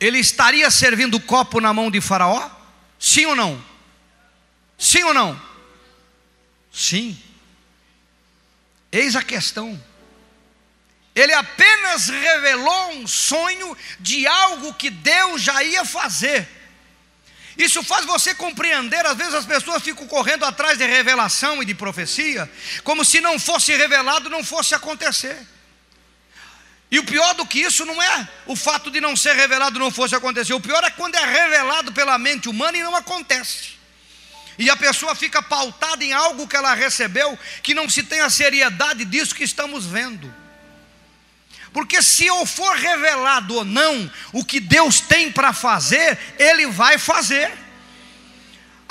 ele 0.00 0.18
estaria 0.18 0.70
servindo 0.70 1.16
o 1.16 1.20
copo 1.20 1.60
na 1.60 1.72
mão 1.72 1.90
de 1.90 2.00
Faraó? 2.00 2.50
Sim 2.98 3.26
ou 3.26 3.36
não? 3.36 3.62
Sim 4.78 5.04
ou 5.04 5.14
não? 5.14 5.40
Sim. 6.72 7.20
Eis 8.92 9.16
a 9.16 9.22
questão. 9.22 9.82
Ele 11.14 11.32
apenas 11.32 12.08
revelou 12.08 12.92
um 12.92 13.06
sonho 13.06 13.76
de 13.98 14.26
algo 14.26 14.74
que 14.74 14.90
Deus 14.90 15.40
já 15.40 15.62
ia 15.62 15.84
fazer. 15.84 16.46
Isso 17.56 17.82
faz 17.82 18.04
você 18.04 18.34
compreender, 18.34 19.06
às 19.06 19.16
vezes 19.16 19.32
as 19.32 19.46
pessoas 19.46 19.82
ficam 19.82 20.06
correndo 20.06 20.44
atrás 20.44 20.76
de 20.76 20.84
revelação 20.84 21.62
e 21.62 21.64
de 21.64 21.74
profecia, 21.74 22.50
como 22.84 23.02
se 23.02 23.18
não 23.18 23.38
fosse 23.38 23.74
revelado, 23.74 24.28
não 24.28 24.44
fosse 24.44 24.74
acontecer. 24.74 25.38
E 26.90 26.98
o 26.98 27.04
pior 27.04 27.34
do 27.34 27.44
que 27.44 27.60
isso 27.60 27.84
não 27.84 28.00
é 28.00 28.28
o 28.46 28.54
fato 28.54 28.90
de 28.90 29.00
não 29.00 29.16
ser 29.16 29.34
revelado 29.34 29.78
não 29.78 29.90
fosse 29.90 30.14
acontecer. 30.14 30.54
O 30.54 30.60
pior 30.60 30.82
é 30.84 30.90
quando 30.90 31.16
é 31.16 31.24
revelado 31.24 31.92
pela 31.92 32.16
mente 32.18 32.48
humana 32.48 32.76
e 32.76 32.82
não 32.82 32.94
acontece. 32.94 33.76
E 34.58 34.70
a 34.70 34.76
pessoa 34.76 35.14
fica 35.14 35.42
pautada 35.42 36.04
em 36.04 36.12
algo 36.12 36.46
que 36.46 36.56
ela 36.56 36.74
recebeu 36.74 37.38
que 37.62 37.74
não 37.74 37.88
se 37.88 38.02
tem 38.02 38.20
a 38.20 38.30
seriedade 38.30 39.04
disso 39.04 39.34
que 39.34 39.44
estamos 39.44 39.84
vendo. 39.84 40.32
Porque 41.72 42.00
se 42.02 42.24
eu 42.24 42.46
for 42.46 42.74
revelado 42.74 43.56
ou 43.56 43.64
não 43.64 44.10
o 44.32 44.44
que 44.44 44.60
Deus 44.60 45.00
tem 45.00 45.30
para 45.30 45.52
fazer, 45.52 46.18
Ele 46.38 46.66
vai 46.68 46.96
fazer. 46.96 47.52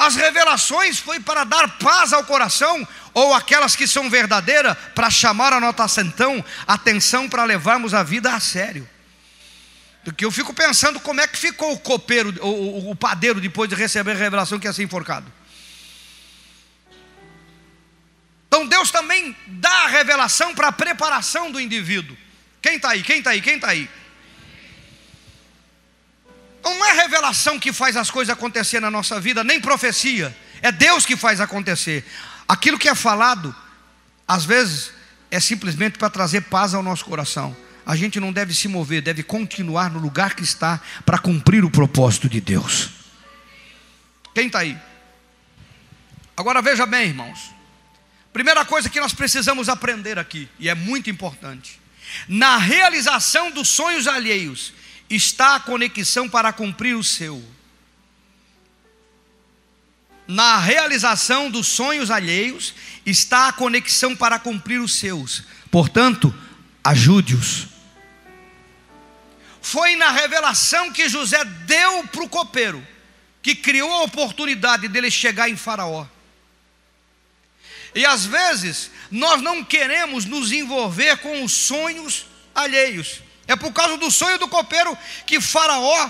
As 0.05 0.15
revelações 0.15 0.99
foi 0.99 1.19
para 1.19 1.43
dar 1.43 1.79
paz 1.79 2.13
ao 2.13 2.23
coração, 2.23 2.87
ou 3.11 3.33
aquelas 3.33 3.75
que 3.75 3.87
são 3.87 4.07
verdadeiras, 4.07 4.77
para 4.93 5.09
chamar 5.09 5.51
a 5.51 5.59
nossa 5.59 5.83
atenção, 5.83 6.45
atenção 6.67 7.27
para 7.27 7.43
levarmos 7.43 7.91
a 7.91 8.03
vida 8.03 8.31
a 8.31 8.39
sério. 8.39 8.87
Porque 10.03 10.23
eu 10.23 10.29
fico 10.29 10.53
pensando 10.53 10.99
como 10.99 11.21
é 11.21 11.27
que 11.27 11.35
ficou 11.35 11.73
o 11.73 11.79
copeiro, 11.79 12.31
o, 12.39 12.91
o 12.91 12.95
padeiro, 12.95 13.41
depois 13.41 13.67
de 13.67 13.75
receber 13.75 14.11
a 14.11 14.13
revelação 14.13 14.59
que 14.59 14.67
ia 14.67 14.73
ser 14.73 14.83
enforcado. 14.83 15.25
Então 18.47 18.67
Deus 18.67 18.91
também 18.91 19.35
dá 19.47 19.85
a 19.85 19.87
revelação 19.87 20.53
para 20.53 20.67
a 20.67 20.71
preparação 20.71 21.51
do 21.51 21.59
indivíduo. 21.59 22.15
Quem 22.61 22.75
está 22.75 22.91
aí? 22.91 23.01
Quem 23.01 23.17
está 23.17 23.31
aí? 23.31 23.41
Quem 23.41 23.55
está 23.55 23.69
aí? 23.69 23.89
Não 26.65 26.83
é 26.83 26.93
revelação 26.93 27.59
que 27.59 27.71
faz 27.71 27.95
as 27.95 28.09
coisas 28.09 28.33
acontecer 28.33 28.79
na 28.79 28.89
nossa 28.89 29.19
vida, 29.19 29.43
nem 29.43 29.61
profecia. 29.61 30.35
É 30.63 30.71
Deus 30.71 31.05
que 31.05 31.15
faz 31.15 31.39
acontecer. 31.39 32.03
Aquilo 32.47 32.79
que 32.79 32.89
é 32.89 32.95
falado, 32.95 33.55
às 34.27 34.45
vezes, 34.45 34.91
é 35.29 35.39
simplesmente 35.39 35.99
para 35.99 36.09
trazer 36.09 36.41
paz 36.41 36.73
ao 36.73 36.81
nosso 36.81 37.05
coração. 37.05 37.55
A 37.85 37.95
gente 37.95 38.19
não 38.19 38.33
deve 38.33 38.51
se 38.51 38.67
mover, 38.67 39.03
deve 39.03 39.21
continuar 39.21 39.91
no 39.91 39.99
lugar 39.99 40.33
que 40.33 40.43
está 40.43 40.81
para 41.05 41.19
cumprir 41.19 41.63
o 41.63 41.69
propósito 41.69 42.27
de 42.27 42.41
Deus. 42.41 42.89
Quem 44.33 44.47
está 44.47 44.59
aí? 44.59 44.75
Agora 46.35 46.63
veja 46.63 46.85
bem, 46.87 47.09
irmãos. 47.09 47.53
Primeira 48.33 48.65
coisa 48.65 48.89
que 48.89 48.99
nós 48.99 49.13
precisamos 49.13 49.69
aprender 49.69 50.17
aqui, 50.17 50.49
e 50.59 50.67
é 50.67 50.73
muito 50.73 51.11
importante: 51.11 51.79
na 52.27 52.57
realização 52.57 53.51
dos 53.51 53.69
sonhos 53.69 54.07
alheios 54.07 54.73
está 55.09 55.55
a 55.55 55.59
conexão 55.59 56.27
para 56.27 56.51
cumprir 56.51 56.95
o 56.95 57.03
seu. 57.03 57.55
na 60.27 60.57
realização 60.57 61.49
dos 61.49 61.67
sonhos 61.67 62.09
alheios 62.09 62.73
está 63.05 63.47
a 63.47 63.53
conexão 63.53 64.15
para 64.15 64.39
cumprir 64.39 64.79
os 64.79 64.95
seus. 64.95 65.43
Portanto, 65.69 66.33
ajude-os. 66.83 67.67
Foi 69.61 69.95
na 69.95 70.11
revelação 70.11 70.91
que 70.91 71.09
José 71.09 71.43
deu 71.43 72.07
para 72.07 72.23
o 72.23 72.29
copeiro, 72.29 72.85
que 73.41 73.55
criou 73.55 73.91
a 73.91 74.03
oportunidade 74.03 74.87
dele 74.87 75.09
chegar 75.09 75.49
em 75.49 75.55
Faraó. 75.55 76.07
E 77.93 78.05
às 78.05 78.25
vezes, 78.25 78.91
nós 79.09 79.41
não 79.41 79.63
queremos 79.63 80.25
nos 80.25 80.51
envolver 80.51 81.17
com 81.17 81.43
os 81.43 81.51
sonhos 81.51 82.25
alheios. 82.53 83.21
É 83.47 83.55
por 83.55 83.71
causa 83.71 83.97
do 83.97 84.09
sonho 84.09 84.39
do 84.39 84.47
copeiro 84.47 84.97
que 85.25 85.39
Faraó 85.39 86.09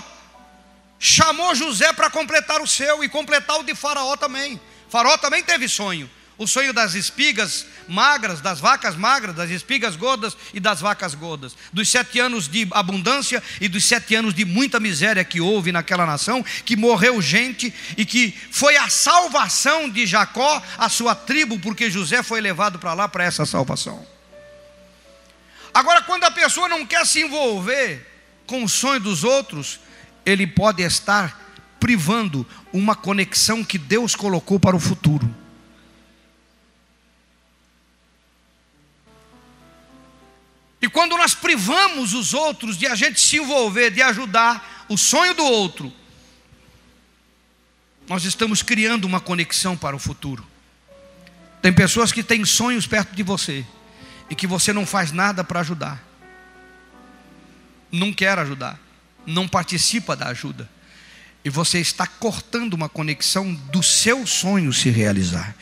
chamou 0.98 1.54
José 1.54 1.92
para 1.92 2.10
completar 2.10 2.60
o 2.60 2.66
seu 2.66 3.04
e 3.04 3.08
completar 3.08 3.58
o 3.60 3.64
de 3.64 3.74
Faraó 3.74 4.16
também. 4.16 4.60
Faraó 4.88 5.16
também 5.18 5.42
teve 5.42 5.68
sonho. 5.68 6.08
O 6.38 6.46
sonho 6.46 6.72
das 6.72 6.94
espigas 6.94 7.66
magras, 7.88 8.42
das 8.42 8.60
vacas 8.60 8.94
magras, 8.94 9.34
das 9.34 9.48
espigas 9.48 9.96
gordas 9.96 10.36
e 10.52 10.60
das 10.60 10.80
vacas 10.80 11.14
gordas. 11.14 11.56
Dos 11.72 11.88
sete 11.88 12.18
anos 12.18 12.46
de 12.46 12.68
abundância 12.72 13.42
e 13.58 13.68
dos 13.68 13.84
sete 13.86 14.14
anos 14.14 14.34
de 14.34 14.44
muita 14.44 14.78
miséria 14.78 15.24
que 15.24 15.40
houve 15.40 15.72
naquela 15.72 16.04
nação, 16.04 16.44
que 16.64 16.76
morreu 16.76 17.22
gente 17.22 17.72
e 17.96 18.04
que 18.04 18.34
foi 18.50 18.76
a 18.76 18.90
salvação 18.90 19.88
de 19.88 20.06
Jacó, 20.06 20.62
a 20.76 20.90
sua 20.90 21.14
tribo, 21.14 21.58
porque 21.58 21.90
José 21.90 22.22
foi 22.22 22.42
levado 22.42 22.78
para 22.78 22.92
lá 22.92 23.08
para 23.08 23.24
essa 23.24 23.46
salvação. 23.46 24.15
Agora, 25.76 26.00
quando 26.00 26.24
a 26.24 26.30
pessoa 26.30 26.70
não 26.70 26.86
quer 26.86 27.04
se 27.04 27.20
envolver 27.20 28.02
com 28.46 28.64
o 28.64 28.68
sonho 28.68 28.98
dos 28.98 29.22
outros, 29.22 29.78
ele 30.24 30.46
pode 30.46 30.82
estar 30.82 31.38
privando 31.78 32.46
uma 32.72 32.94
conexão 32.96 33.62
que 33.62 33.76
Deus 33.76 34.14
colocou 34.14 34.58
para 34.58 34.74
o 34.74 34.80
futuro. 34.80 35.28
E 40.80 40.88
quando 40.88 41.14
nós 41.18 41.34
privamos 41.34 42.14
os 42.14 42.32
outros 42.32 42.78
de 42.78 42.86
a 42.86 42.94
gente 42.94 43.20
se 43.20 43.36
envolver, 43.36 43.90
de 43.90 44.00
ajudar 44.00 44.86
o 44.88 44.96
sonho 44.96 45.34
do 45.34 45.44
outro, 45.44 45.92
nós 48.08 48.24
estamos 48.24 48.62
criando 48.62 49.04
uma 49.04 49.20
conexão 49.20 49.76
para 49.76 49.94
o 49.94 49.98
futuro. 49.98 50.42
Tem 51.60 51.70
pessoas 51.70 52.12
que 52.12 52.22
têm 52.22 52.46
sonhos 52.46 52.86
perto 52.86 53.14
de 53.14 53.22
você 53.22 53.62
e 54.28 54.34
que 54.34 54.46
você 54.46 54.72
não 54.72 54.86
faz 54.86 55.12
nada 55.12 55.44
para 55.44 55.60
ajudar, 55.60 56.02
não 57.90 58.12
quer 58.12 58.38
ajudar, 58.38 58.78
não 59.24 59.46
participa 59.46 60.16
da 60.16 60.28
ajuda, 60.28 60.68
e 61.44 61.50
você 61.50 61.78
está 61.78 62.06
cortando 62.06 62.74
uma 62.74 62.88
conexão 62.88 63.54
do 63.54 63.82
seu 63.82 64.26
sonho 64.26 64.72
se 64.72 64.90
realizar. 64.90 65.54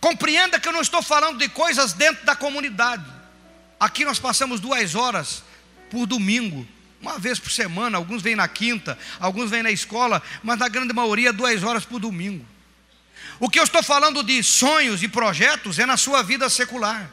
Compreenda 0.00 0.60
que 0.60 0.68
eu 0.68 0.72
não 0.72 0.82
estou 0.82 1.02
falando 1.02 1.38
de 1.38 1.48
coisas 1.48 1.94
dentro 1.94 2.24
da 2.26 2.36
comunidade. 2.36 3.04
Aqui 3.80 4.04
nós 4.04 4.18
passamos 4.18 4.60
duas 4.60 4.94
horas 4.94 5.42
por 5.90 6.06
domingo, 6.06 6.66
uma 7.00 7.18
vez 7.18 7.38
por 7.38 7.50
semana. 7.50 7.96
Alguns 7.96 8.20
vêm 8.20 8.36
na 8.36 8.46
quinta, 8.46 8.98
alguns 9.18 9.50
vêm 9.50 9.62
na 9.62 9.70
escola, 9.70 10.22
mas 10.42 10.58
na 10.58 10.68
grande 10.68 10.92
maioria 10.92 11.32
duas 11.32 11.62
horas 11.62 11.86
por 11.86 11.98
domingo. 11.98 12.44
O 13.40 13.48
que 13.48 13.58
eu 13.58 13.64
estou 13.64 13.82
falando 13.82 14.22
de 14.22 14.42
sonhos 14.42 15.02
e 15.02 15.08
projetos 15.08 15.78
é 15.78 15.86
na 15.86 15.96
sua 15.96 16.22
vida 16.22 16.48
secular 16.50 17.10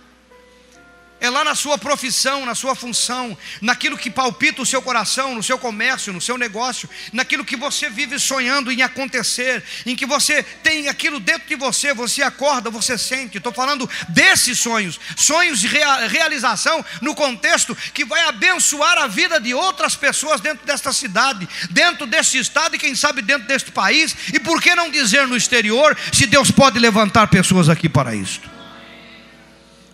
é 1.23 1.29
lá 1.29 1.41
na 1.41 1.55
sua 1.55 1.77
profissão, 1.77 2.45
na 2.45 2.53
sua 2.53 2.75
função, 2.75 3.37
naquilo 3.61 3.97
que 3.97 4.11
palpita 4.11 4.61
o 4.61 4.65
seu 4.65 4.81
coração, 4.81 5.33
no 5.33 5.41
seu 5.41 5.57
comércio, 5.57 6.11
no 6.11 6.19
seu 6.19 6.37
negócio, 6.37 6.89
naquilo 7.13 7.45
que 7.45 7.55
você 7.55 7.89
vive 7.89 8.19
sonhando 8.19 8.69
em 8.69 8.81
acontecer, 8.81 9.63
em 9.85 9.95
que 9.95 10.05
você 10.05 10.43
tem 10.43 10.89
aquilo 10.89 11.21
dentro 11.21 11.47
de 11.47 11.55
você, 11.55 11.93
você 11.93 12.21
acorda, 12.21 12.69
você 12.69 12.97
sente. 12.97 13.37
Estou 13.37 13.53
falando 13.53 13.89
desses 14.09 14.59
sonhos, 14.59 14.99
sonhos 15.15 15.61
de 15.61 15.67
realização 16.09 16.83
no 17.01 17.15
contexto 17.15 17.73
que 17.93 18.03
vai 18.03 18.27
abençoar 18.27 18.97
a 18.97 19.07
vida 19.07 19.39
de 19.39 19.53
outras 19.53 19.95
pessoas 19.95 20.41
dentro 20.41 20.65
desta 20.65 20.91
cidade, 20.91 21.47
dentro 21.69 22.05
deste 22.05 22.37
estado 22.37 22.75
e 22.75 22.79
quem 22.79 22.95
sabe 22.95 23.21
dentro 23.21 23.47
deste 23.47 23.71
país, 23.71 24.13
e 24.33 24.41
por 24.41 24.61
que 24.61 24.75
não 24.75 24.91
dizer 24.91 25.25
no 25.25 25.37
exterior, 25.37 25.97
se 26.11 26.25
Deus 26.25 26.51
pode 26.51 26.77
levantar 26.79 27.27
pessoas 27.27 27.69
aqui 27.69 27.87
para 27.87 28.13
isto? 28.13 28.52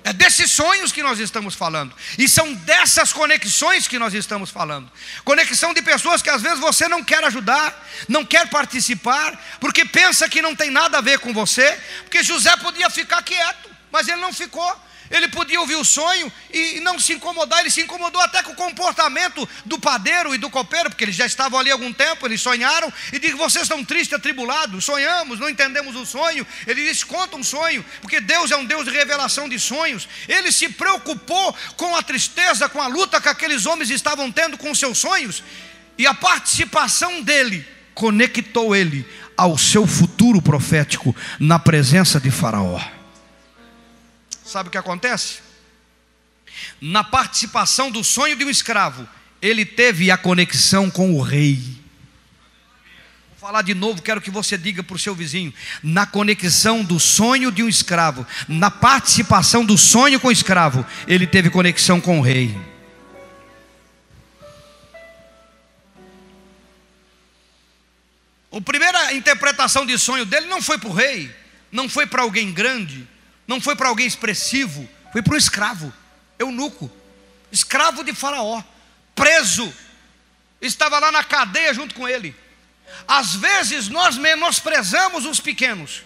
É 0.03 0.13
desses 0.13 0.51
sonhos 0.51 0.91
que 0.91 1.03
nós 1.03 1.19
estamos 1.19 1.55
falando. 1.55 1.93
E 2.17 2.27
são 2.27 2.53
dessas 2.53 3.11
conexões 3.11 3.87
que 3.87 3.99
nós 3.99 4.13
estamos 4.13 4.49
falando. 4.49 4.89
Conexão 5.25 5.73
de 5.73 5.81
pessoas 5.81 6.21
que 6.21 6.29
às 6.29 6.41
vezes 6.41 6.59
você 6.59 6.87
não 6.87 7.03
quer 7.03 7.23
ajudar, 7.25 7.87
não 8.07 8.23
quer 8.25 8.49
participar, 8.49 9.37
porque 9.59 9.83
pensa 9.85 10.29
que 10.29 10.41
não 10.41 10.55
tem 10.55 10.69
nada 10.71 10.99
a 10.99 11.01
ver 11.01 11.19
com 11.19 11.33
você. 11.33 11.77
Porque 12.03 12.23
José 12.23 12.55
podia 12.57 12.89
ficar 12.89 13.21
quieto, 13.23 13.69
mas 13.91 14.07
ele 14.07 14.21
não 14.21 14.33
ficou. 14.33 14.88
Ele 15.09 15.27
podia 15.27 15.59
ouvir 15.59 15.75
o 15.75 15.83
sonho 15.83 16.31
e 16.53 16.79
não 16.81 16.99
se 16.99 17.13
incomodar, 17.13 17.59
ele 17.59 17.71
se 17.71 17.81
incomodou 17.81 18.21
até 18.21 18.43
com 18.43 18.51
o 18.51 18.55
comportamento 18.55 19.47
do 19.65 19.79
padeiro 19.79 20.35
e 20.35 20.37
do 20.37 20.49
copeiro, 20.49 20.89
porque 20.89 21.03
eles 21.03 21.15
já 21.15 21.25
estavam 21.25 21.59
ali 21.59 21.71
há 21.71 21.73
algum 21.73 21.91
tempo, 21.91 22.27
eles 22.27 22.41
sonharam 22.41 22.91
e 23.11 23.19
disse: 23.19 23.33
Vocês 23.33 23.63
estão 23.63 23.83
tristes, 23.83 24.13
atribulados, 24.13 24.85
sonhamos, 24.85 25.39
não 25.39 25.49
entendemos 25.49 25.95
o 25.95 26.05
sonho. 26.05 26.45
Ele 26.67 26.83
disse: 26.83 27.05
Conta 27.05 27.35
um 27.35 27.43
sonho, 27.43 27.83
porque 28.01 28.21
Deus 28.21 28.51
é 28.51 28.55
um 28.55 28.65
Deus 28.65 28.85
de 28.85 28.91
revelação 28.91 29.49
de 29.49 29.59
sonhos. 29.59 30.07
Ele 30.27 30.51
se 30.51 30.69
preocupou 30.69 31.55
com 31.75 31.95
a 31.95 32.03
tristeza, 32.03 32.69
com 32.69 32.81
a 32.81 32.87
luta 32.87 33.19
que 33.19 33.29
aqueles 33.29 33.65
homens 33.65 33.89
estavam 33.89 34.31
tendo 34.31 34.57
com 34.57 34.73
seus 34.75 34.99
sonhos, 34.99 35.43
e 35.97 36.05
a 36.05 36.13
participação 36.13 37.21
dele 37.21 37.65
conectou 37.95 38.75
ele 38.75 39.05
ao 39.35 39.57
seu 39.57 39.87
futuro 39.87 40.41
profético 40.41 41.15
na 41.39 41.57
presença 41.57 42.19
de 42.19 42.29
Faraó. 42.29 42.98
Sabe 44.49 44.69
o 44.69 44.71
que 44.71 44.79
acontece? 44.79 45.41
Na 46.81 47.03
participação 47.03 47.91
do 47.91 48.03
sonho 48.03 48.35
de 48.35 48.43
um 48.43 48.49
escravo, 48.49 49.07
ele 49.39 49.63
teve 49.63 50.09
a 50.09 50.17
conexão 50.17 50.89
com 50.89 51.13
o 51.13 51.21
rei. 51.21 51.57
Vou 53.29 53.37
falar 53.39 53.61
de 53.61 53.75
novo, 53.75 54.01
quero 54.01 54.19
que 54.19 54.31
você 54.31 54.57
diga 54.57 54.81
para 54.81 54.95
o 54.95 54.99
seu 54.99 55.13
vizinho: 55.13 55.53
na 55.83 56.07
conexão 56.07 56.83
do 56.83 56.99
sonho 56.99 57.51
de 57.51 57.61
um 57.61 57.69
escravo, 57.69 58.25
na 58.47 58.71
participação 58.71 59.63
do 59.63 59.77
sonho 59.77 60.19
com 60.19 60.29
o 60.29 60.31
escravo, 60.31 60.83
ele 61.07 61.27
teve 61.27 61.51
conexão 61.51 62.01
com 62.01 62.17
o 62.17 62.23
rei. 62.23 62.57
A 68.51 68.59
primeira 68.61 69.13
interpretação 69.13 69.85
de 69.85 69.95
sonho 69.99 70.25
dele 70.25 70.47
não 70.47 70.59
foi 70.59 70.79
para 70.79 70.89
o 70.89 70.93
rei, 70.93 71.31
não 71.71 71.87
foi 71.87 72.07
para 72.07 72.23
alguém 72.23 72.51
grande, 72.51 73.07
não 73.49 73.59
foi 73.59 73.75
para 73.75 73.89
alguém 73.89 74.05
expressivo, 74.05 74.87
foi 75.11 75.23
para 75.23 75.33
um 75.33 75.37
escravo, 75.37 75.91
eunuco, 76.37 76.89
escravo 77.51 78.03
de 78.03 78.13
Faraó, 78.13 78.61
preso, 79.15 79.73
estava 80.61 80.99
lá 80.99 81.11
na 81.11 81.23
cadeia 81.23 81.73
junto 81.73 81.95
com 81.95 82.07
ele. 82.07 82.35
Às 83.07 83.33
vezes 83.33 83.87
nós 83.87 84.17
menosprezamos 84.17 85.25
os 85.25 85.39
pequenos 85.39 86.03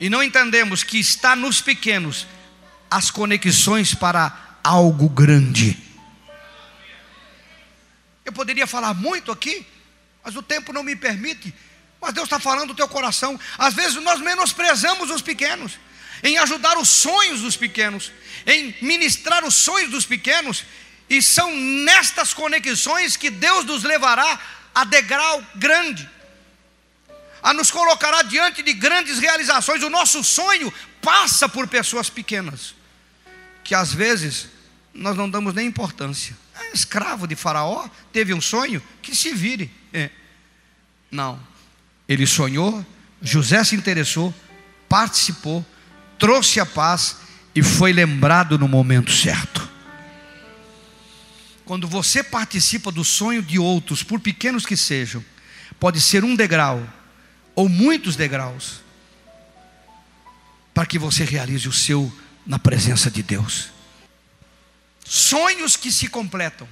e 0.00 0.08
não 0.08 0.22
entendemos 0.22 0.82
que 0.82 0.98
está 0.98 1.36
nos 1.36 1.60
pequenos 1.60 2.26
as 2.90 3.10
conexões 3.10 3.94
para 3.94 4.56
algo 4.64 5.06
grande. 5.06 5.76
Eu 8.24 8.32
poderia 8.32 8.66
falar 8.66 8.94
muito 8.94 9.30
aqui, 9.30 9.66
mas 10.24 10.34
o 10.34 10.42
tempo 10.42 10.72
não 10.72 10.82
me 10.82 10.96
permite. 10.96 11.52
Mas 12.04 12.12
Deus 12.12 12.26
está 12.26 12.38
falando 12.38 12.68
do 12.68 12.74
teu 12.74 12.86
coração. 12.86 13.40
Às 13.56 13.72
vezes 13.72 13.94
nós 14.02 14.20
menosprezamos 14.20 15.10
os 15.10 15.22
pequenos, 15.22 15.78
em 16.22 16.36
ajudar 16.36 16.76
os 16.76 16.86
sonhos 16.86 17.40
dos 17.40 17.56
pequenos, 17.56 18.12
em 18.46 18.76
ministrar 18.82 19.42
os 19.42 19.54
sonhos 19.54 19.90
dos 19.90 20.04
pequenos, 20.04 20.66
e 21.08 21.22
são 21.22 21.56
nestas 21.56 22.34
conexões 22.34 23.16
que 23.16 23.30
Deus 23.30 23.64
nos 23.64 23.84
levará 23.84 24.38
a 24.74 24.84
degrau 24.84 25.42
grande, 25.54 26.06
a 27.42 27.54
nos 27.54 27.70
colocará 27.70 28.20
diante 28.20 28.62
de 28.62 28.74
grandes 28.74 29.18
realizações. 29.18 29.82
O 29.82 29.88
nosso 29.88 30.22
sonho 30.22 30.70
passa 31.00 31.48
por 31.48 31.66
pessoas 31.66 32.10
pequenas, 32.10 32.74
que 33.62 33.74
às 33.74 33.94
vezes 33.94 34.48
nós 34.92 35.16
não 35.16 35.30
damos 35.30 35.54
nem 35.54 35.66
importância. 35.66 36.36
É 36.54 36.72
escravo 36.74 37.26
de 37.26 37.34
Faraó, 37.34 37.88
teve 38.12 38.34
um 38.34 38.42
sonho, 38.42 38.82
que 39.00 39.16
se 39.16 39.32
vire. 39.32 39.70
É. 39.90 40.10
Não. 41.10 41.53
Ele 42.08 42.26
sonhou, 42.26 42.84
José 43.22 43.62
se 43.64 43.74
interessou, 43.74 44.34
participou, 44.88 45.64
trouxe 46.18 46.60
a 46.60 46.66
paz 46.66 47.16
e 47.54 47.62
foi 47.62 47.92
lembrado 47.92 48.58
no 48.58 48.68
momento 48.68 49.12
certo. 49.12 49.68
Quando 51.64 51.88
você 51.88 52.22
participa 52.22 52.92
do 52.92 53.02
sonho 53.02 53.42
de 53.42 53.58
outros, 53.58 54.02
por 54.02 54.20
pequenos 54.20 54.66
que 54.66 54.76
sejam, 54.76 55.24
pode 55.80 56.00
ser 56.00 56.22
um 56.22 56.36
degrau 56.36 56.86
ou 57.54 57.68
muitos 57.68 58.16
degraus, 58.16 58.82
para 60.74 60.84
que 60.84 60.98
você 60.98 61.24
realize 61.24 61.68
o 61.68 61.72
seu 61.72 62.12
na 62.44 62.58
presença 62.58 63.10
de 63.10 63.22
Deus. 63.22 63.70
Sonhos 65.04 65.76
que 65.76 65.92
se 65.92 66.08
completam, 66.08 66.68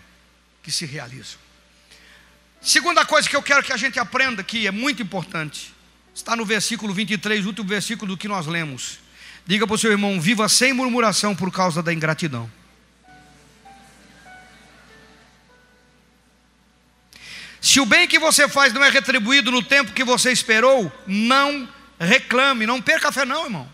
que 0.62 0.72
se 0.72 0.84
realizam. 0.84 1.41
Segunda 2.62 3.04
coisa 3.04 3.28
que 3.28 3.34
eu 3.34 3.42
quero 3.42 3.62
que 3.64 3.72
a 3.72 3.76
gente 3.76 3.98
aprenda 3.98 4.40
aqui, 4.40 4.68
é 4.68 4.70
muito 4.70 5.02
importante. 5.02 5.74
Está 6.14 6.36
no 6.36 6.44
versículo 6.44 6.94
23, 6.94 7.44
último 7.44 7.66
versículo 7.66 8.12
do 8.12 8.16
que 8.16 8.28
nós 8.28 8.46
lemos. 8.46 8.98
Diga 9.44 9.66
para 9.66 9.74
o 9.74 9.78
seu 9.78 9.90
irmão: 9.90 10.20
viva 10.20 10.48
sem 10.48 10.72
murmuração 10.72 11.34
por 11.34 11.50
causa 11.50 11.82
da 11.82 11.92
ingratidão. 11.92 12.50
Se 17.60 17.80
o 17.80 17.86
bem 17.86 18.06
que 18.06 18.18
você 18.18 18.48
faz 18.48 18.72
não 18.72 18.84
é 18.84 18.90
retribuído 18.90 19.50
no 19.50 19.62
tempo 19.62 19.92
que 19.92 20.04
você 20.04 20.30
esperou, 20.30 20.92
não 21.06 21.68
reclame, 21.98 22.66
não 22.66 22.80
perca 22.82 23.08
a 23.08 23.12
fé, 23.12 23.24
não, 23.24 23.44
irmão. 23.44 23.72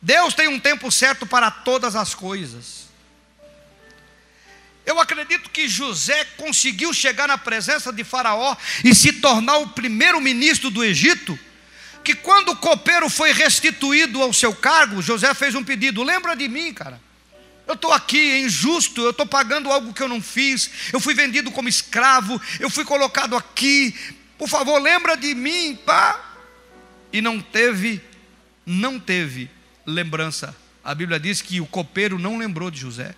Deus 0.00 0.34
tem 0.34 0.48
um 0.48 0.58
tempo 0.58 0.90
certo 0.90 1.26
para 1.26 1.50
todas 1.50 1.96
as 1.96 2.14
coisas. 2.14 2.81
Eu 4.84 4.98
acredito 4.98 5.50
que 5.50 5.68
José 5.68 6.24
conseguiu 6.36 6.92
chegar 6.92 7.28
na 7.28 7.38
presença 7.38 7.92
de 7.92 8.02
Faraó 8.02 8.56
e 8.84 8.94
se 8.94 9.12
tornar 9.12 9.58
o 9.58 9.68
primeiro 9.68 10.20
ministro 10.20 10.70
do 10.70 10.82
Egito. 10.82 11.38
Que 12.02 12.14
quando 12.14 12.50
o 12.50 12.56
copeiro 12.56 13.08
foi 13.08 13.32
restituído 13.32 14.20
ao 14.20 14.32
seu 14.32 14.52
cargo, 14.54 15.00
José 15.00 15.32
fez 15.34 15.54
um 15.54 15.62
pedido: 15.62 16.02
lembra 16.02 16.34
de 16.34 16.48
mim, 16.48 16.74
cara. 16.74 17.00
Eu 17.66 17.74
estou 17.74 17.92
aqui, 17.92 18.18
é 18.18 18.40
injusto, 18.40 19.00
eu 19.00 19.10
estou 19.10 19.24
pagando 19.24 19.70
algo 19.70 19.94
que 19.94 20.02
eu 20.02 20.08
não 20.08 20.20
fiz, 20.20 20.68
eu 20.92 20.98
fui 20.98 21.14
vendido 21.14 21.50
como 21.52 21.68
escravo, 21.68 22.40
eu 22.58 22.68
fui 22.68 22.84
colocado 22.84 23.36
aqui, 23.36 23.94
por 24.36 24.48
favor, 24.48 24.82
lembra 24.82 25.16
de 25.16 25.32
mim, 25.32 25.78
pá. 25.86 26.20
E 27.12 27.20
não 27.20 27.40
teve, 27.40 28.02
não 28.66 28.98
teve 28.98 29.48
lembrança. 29.86 30.56
A 30.82 30.94
Bíblia 30.94 31.20
diz 31.20 31.40
que 31.40 31.60
o 31.60 31.66
copeiro 31.66 32.18
não 32.18 32.36
lembrou 32.36 32.68
de 32.68 32.80
José. 32.80 33.14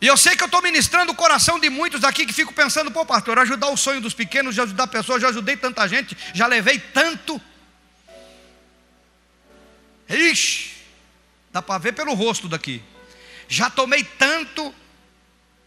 E 0.00 0.06
eu 0.06 0.16
sei 0.16 0.36
que 0.36 0.42
eu 0.42 0.46
estou 0.46 0.62
ministrando 0.62 1.12
o 1.12 1.14
coração 1.14 1.58
de 1.58 1.68
muitos 1.68 2.04
aqui 2.04 2.24
que 2.24 2.32
ficam 2.32 2.52
pensando, 2.52 2.90
pô, 2.90 3.04
pastor, 3.04 3.38
ajudar 3.38 3.68
o 3.68 3.76
sonho 3.76 4.00
dos 4.00 4.14
pequenos, 4.14 4.54
já 4.54 4.62
ajudar 4.62 4.86
pessoas, 4.86 5.20
já 5.20 5.28
ajudei 5.28 5.56
tanta 5.56 5.88
gente, 5.88 6.16
já 6.32 6.46
levei 6.46 6.78
tanto. 6.78 7.40
Ixi, 10.08 10.76
dá 11.52 11.60
para 11.60 11.78
ver 11.78 11.92
pelo 11.92 12.14
rosto 12.14 12.48
daqui. 12.48 12.82
Já 13.48 13.68
tomei 13.68 14.04
tanto, 14.04 14.72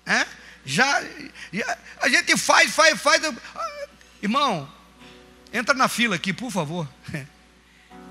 é? 0.06 0.26
já, 0.66 1.04
já, 1.52 1.78
a 2.00 2.10
gente 2.10 2.38
faz, 2.38 2.74
faz, 2.74 3.02
faz. 3.02 3.22
Irmão, 4.22 4.72
entra 5.52 5.74
na 5.74 5.88
fila 5.88 6.16
aqui, 6.16 6.32
por 6.32 6.52
favor. 6.52 6.88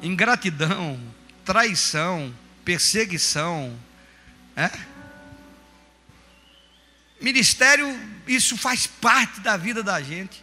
Ingratidão, 0.02 1.00
traição, 1.44 2.35
perseguição, 2.64 3.78
é? 4.56 4.70
Ministério, 7.20 7.98
isso 8.26 8.56
faz 8.56 8.87
parte 8.87 9.40
da 9.40 9.56
vida 9.56 9.83
da 9.83 10.00
gente. 10.00 10.42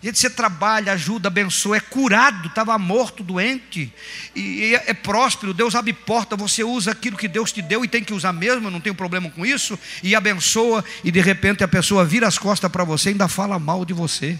Gente, 0.00 0.18
você 0.18 0.30
trabalha, 0.30 0.92
ajuda, 0.92 1.26
abençoa, 1.26 1.76
é 1.76 1.80
curado, 1.80 2.46
estava 2.46 2.78
morto, 2.78 3.24
doente, 3.24 3.92
e 4.34 4.72
é, 4.76 4.90
é, 4.90 4.94
próspero, 4.94 5.52
Deus 5.52 5.74
abre 5.74 5.92
porta, 5.92 6.36
você 6.36 6.62
usa 6.62 6.92
aquilo 6.92 7.16
que 7.16 7.26
Deus 7.26 7.50
te 7.50 7.60
deu 7.60 7.84
e 7.84 7.88
tem 7.88 8.04
que 8.04 8.14
usar 8.14 8.32
mesmo, 8.32 8.70
não 8.70 8.80
tem 8.80 8.94
problema 8.94 9.28
com 9.28 9.44
isso, 9.44 9.76
e 10.00 10.14
abençoa, 10.14 10.84
e 11.02 11.10
de 11.10 11.20
repente 11.20 11.64
a 11.64 11.68
pessoa 11.68 12.04
vira 12.04 12.28
as 12.28 12.38
costas 12.38 12.70
para 12.70 12.84
você 12.84 13.08
e 13.08 13.12
ainda 13.12 13.26
fala 13.26 13.58
mal 13.58 13.84
de 13.84 13.92
você. 13.92 14.38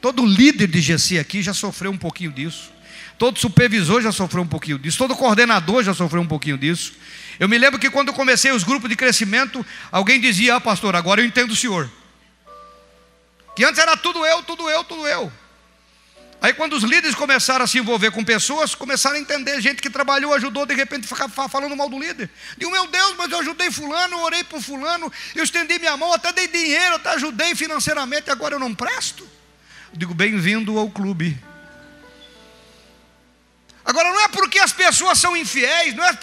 Todo 0.00 0.24
líder 0.24 0.68
de 0.68 0.80
GC 0.80 1.18
aqui 1.18 1.42
já 1.42 1.52
sofreu 1.52 1.90
um 1.90 1.98
pouquinho 1.98 2.32
disso. 2.32 2.72
Todo 3.22 3.38
supervisor 3.38 4.02
já 4.02 4.10
sofreu 4.10 4.42
um 4.42 4.48
pouquinho 4.48 4.80
disso. 4.80 4.98
Todo 4.98 5.14
coordenador 5.14 5.84
já 5.84 5.94
sofreu 5.94 6.20
um 6.20 6.26
pouquinho 6.26 6.58
disso. 6.58 6.92
Eu 7.38 7.48
me 7.48 7.56
lembro 7.56 7.78
que 7.78 7.88
quando 7.88 8.08
eu 8.08 8.14
comecei 8.14 8.50
os 8.50 8.64
grupos 8.64 8.90
de 8.90 8.96
crescimento, 8.96 9.64
alguém 9.92 10.20
dizia: 10.20 10.56
Ah, 10.56 10.60
pastor, 10.60 10.96
agora 10.96 11.20
eu 11.20 11.24
entendo 11.24 11.52
o 11.52 11.54
senhor. 11.54 11.88
Que 13.54 13.64
antes 13.64 13.78
era 13.78 13.96
tudo 13.96 14.26
eu, 14.26 14.42
tudo 14.42 14.68
eu, 14.68 14.82
tudo 14.82 15.06
eu. 15.06 15.32
Aí 16.40 16.52
quando 16.52 16.72
os 16.72 16.82
líderes 16.82 17.14
começaram 17.14 17.64
a 17.64 17.68
se 17.68 17.78
envolver 17.78 18.10
com 18.10 18.24
pessoas, 18.24 18.74
começaram 18.74 19.14
a 19.14 19.20
entender, 19.20 19.60
gente 19.60 19.80
que 19.80 19.88
trabalhou, 19.88 20.34
ajudou, 20.34 20.66
de 20.66 20.74
repente 20.74 21.06
ficar 21.06 21.28
falando 21.28 21.76
mal 21.76 21.88
do 21.88 22.00
líder. 22.00 22.28
Digo, 22.58 22.72
meu 22.72 22.88
Deus, 22.88 23.14
mas 23.16 23.30
eu 23.30 23.38
ajudei 23.38 23.70
fulano, 23.70 24.18
orei 24.24 24.42
por 24.42 24.60
fulano, 24.60 25.12
eu 25.36 25.44
estendi 25.44 25.78
minha 25.78 25.96
mão, 25.96 26.12
até 26.12 26.32
dei 26.32 26.48
dinheiro, 26.48 26.96
até 26.96 27.10
ajudei 27.10 27.54
financeiramente, 27.54 28.32
agora 28.32 28.56
eu 28.56 28.58
não 28.58 28.74
presto. 28.74 29.24
Digo, 29.92 30.12
bem-vindo 30.12 30.76
ao 30.76 30.90
clube. 30.90 31.51
Agora, 33.84 34.10
não 34.10 34.20
é 34.20 34.28
porque 34.28 34.58
as 34.58 34.72
pessoas 34.72 35.18
são 35.18 35.36
infiéis, 35.36 35.94
não 35.94 36.04
é, 36.04 36.18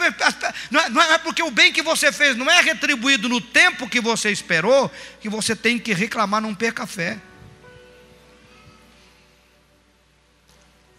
não, 0.71 0.81
é, 0.81 0.89
não 0.89 1.01
é, 1.01 1.17
porque 1.17 1.43
o 1.43 1.51
bem 1.51 1.73
que 1.73 1.81
você 1.81 2.11
fez 2.11 2.37
não 2.37 2.49
é 2.49 2.61
retribuído 2.61 3.27
no 3.27 3.41
tempo 3.41 3.89
que 3.89 3.99
você 3.99 4.31
esperou, 4.31 4.89
que 5.19 5.27
você 5.27 5.55
tem 5.55 5.77
que 5.77 5.93
reclamar, 5.93 6.41
não 6.41 6.55
perca 6.55 6.87
fé. 6.87 7.17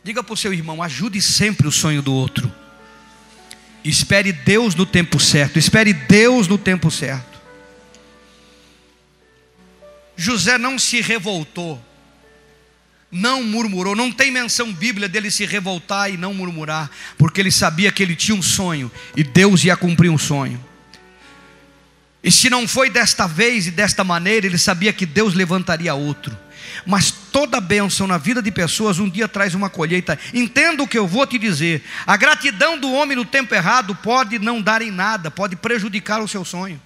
Diga 0.05 0.23
para 0.23 0.35
o 0.35 0.37
seu 0.37 0.53
irmão: 0.53 0.83
ajude 0.83 1.21
sempre 1.23 1.67
o 1.67 1.73
sonho 1.73 2.03
do 2.03 2.13
outro. 2.13 2.53
Espere 3.83 4.31
Deus 4.31 4.75
no 4.75 4.85
tempo 4.85 5.19
certo, 5.19 5.59
espere 5.59 5.95
Deus 5.95 6.47
no 6.47 6.59
tempo 6.59 6.91
certo. 6.91 7.41
José 10.15 10.59
não 10.59 10.79
se 10.79 11.01
revoltou 11.01 11.83
não 13.11 13.43
murmurou, 13.43 13.97
não 13.97 14.13
tem 14.13 14.31
menção 14.31 14.73
bíblia 14.73 15.09
dele 15.09 15.31
se 15.31 15.45
revoltar 15.45 16.13
e 16.13 16.17
não 16.17 16.33
murmurar, 16.33 16.91
porque 17.19 17.41
ele 17.41 17.51
sabia 17.51 17.91
que 17.91 18.03
ele 18.03 18.15
tinha 18.15 18.37
um 18.37 18.43
sonho 18.43 18.91
e 19.17 19.25
Deus 19.25 19.65
ia 19.65 19.77
cumprir 19.77 20.11
um 20.11 20.19
sonho. 20.19 20.65
E 22.23 22.31
se 22.31 22.51
não 22.51 22.69
foi 22.69 22.91
desta 22.91 23.27
vez 23.27 23.67
e 23.67 23.71
desta 23.71 24.05
maneira, 24.05 24.47
ele 24.47 24.59
sabia 24.59 24.93
que 24.93 25.07
Deus 25.07 25.35
levantaria 25.35 25.95
outro. 25.95 26.37
Mas 26.87 27.11
toda 27.11 27.61
bênção 27.61 28.07
na 28.07 28.19
vida 28.19 28.43
de 28.43 28.51
pessoas 28.51 28.99
um 28.99 29.09
dia 29.09 29.27
traz 29.27 29.55
uma 29.55 29.71
colheita. 29.71 30.19
Entenda 30.33 30.83
o 30.83 30.89
que 30.89 30.99
eu 30.99 31.07
vou 31.07 31.27
te 31.27 31.39
dizer: 31.39 31.83
a 32.07 32.17
gratidão 32.17 32.79
do 32.79 32.93
homem 32.93 33.17
no 33.17 33.25
tempo 33.25 33.55
errado 33.55 33.95
pode 33.97 34.39
não 34.39 34.61
dar 34.61 34.83
em 34.83 34.91
nada, 34.91 35.31
pode 35.31 35.57
prejudicar 35.57 36.21
o 36.21 36.29
seu 36.29 36.45
sonho. 36.45 36.81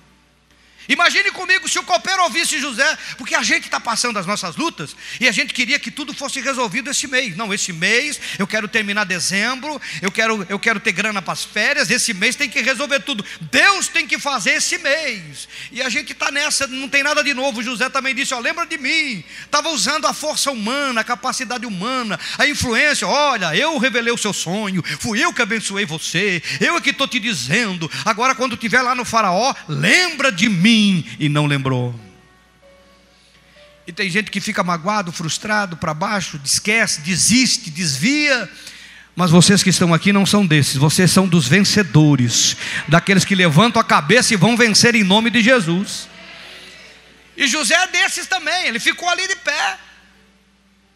Imagine 0.89 1.31
comigo 1.31 1.69
se 1.69 1.79
o 1.79 1.83
copeiro 1.83 2.23
ouvisse 2.25 2.59
José, 2.59 2.99
porque 3.17 3.35
a 3.35 3.43
gente 3.43 3.65
está 3.65 3.81
passando 3.81 4.19
as 4.19 4.27
nossas 4.27 4.57
lutas 4.57 4.95
e 5.19 5.27
a 5.27 5.33
gente 5.33 5.55
queria 5.55 5.79
que 5.79 5.91
tudo 5.91 6.13
fosse 6.13 6.41
resolvido 6.41 6.91
esse 6.91 7.07
mês. 7.07 7.37
Não, 7.37 7.53
esse 7.55 7.73
mês 7.73 8.21
eu 8.39 8.47
quero 8.47 8.69
terminar 8.69 9.05
dezembro, 9.05 9.81
eu 10.03 10.11
quero, 10.11 10.47
eu 10.49 10.59
quero 10.59 10.79
ter 10.79 10.93
grana 10.93 11.23
para 11.23 11.33
as 11.33 11.45
férias, 11.45 11.91
esse 11.91 12.13
mês 12.13 12.37
tem 12.37 12.49
que 12.49 12.61
resolver 12.61 13.01
tudo. 13.01 13.25
Deus 13.51 13.89
tem 13.89 14.07
que 14.07 14.19
fazer 14.19 14.53
esse 14.53 14.77
mês. 14.79 15.49
E 15.73 15.81
a 15.81 15.89
gente 15.89 16.13
está 16.13 16.31
nessa, 16.31 16.67
não 16.67 16.89
tem 16.89 17.03
nada 17.03 17.25
de 17.25 17.33
novo. 17.33 17.63
José 17.63 17.89
também 17.89 18.15
disse: 18.15 18.35
ó, 18.35 18.39
lembra 18.39 18.67
de 18.67 18.77
mim. 18.77 19.25
Estava 19.45 19.71
usando 19.71 20.07
a 20.07 20.13
força 20.13 20.51
humana, 20.51 21.01
a 21.01 21.05
capacidade 21.05 21.65
humana, 21.65 22.21
a 22.39 22.47
influência. 22.47 23.09
Olha, 23.09 23.57
eu 23.57 23.79
revelei 23.79 24.13
o 24.13 24.19
seu 24.19 24.33
sonho, 24.33 24.83
fui 25.01 25.25
eu 25.25 25.33
que 25.33 25.41
abençoei 25.41 25.87
você, 25.87 26.43
eu 26.61 26.77
é 26.77 26.81
que 26.81 26.91
estou 26.91 27.09
te 27.09 27.19
dizendo. 27.19 27.91
Agora, 28.05 28.35
quando 28.35 28.55
estiver 28.55 28.83
lá 28.83 28.95
no 28.95 29.05
faraó, 29.05 29.55
lembra 29.69 30.31
de 30.31 30.49
mim 30.49 30.74
e 31.19 31.29
não 31.29 31.47
lembrou. 31.47 31.95
E 33.87 33.93
tem 33.93 34.09
gente 34.09 34.31
que 34.31 34.41
fica 34.41 34.65
magoado, 34.65 35.13
frustrado, 35.13 35.77
para 35.77 35.93
baixo, 35.93 36.41
esquece, 36.43 37.03
desiste, 37.03 37.71
desvia. 37.71 38.51
Mas 39.15 39.31
vocês 39.31 39.63
que 39.63 39.71
estão 39.71 39.95
aqui 39.95 40.13
não 40.13 40.27
são 40.27 40.45
desses, 40.45 40.77
vocês 40.77 41.11
são 41.11 41.29
dos 41.29 41.47
vencedores, 41.47 42.57
daqueles 42.89 43.25
que 43.25 43.35
levantam 43.35 43.81
a 43.81 43.85
cabeça 43.85 44.35
e 44.35 44.37
vão 44.37 44.57
vencer 44.57 44.95
em 44.95 45.05
nome 45.05 45.31
de 45.31 45.41
Jesus. 45.43 46.09
E 47.37 47.47
José 47.47 47.75
é 47.75 47.87
desses 47.89 48.27
também, 48.27 48.67
ele 48.67 48.81
ficou 48.81 49.09
ali 49.09 49.29
de 49.29 49.37
pé, 49.37 49.79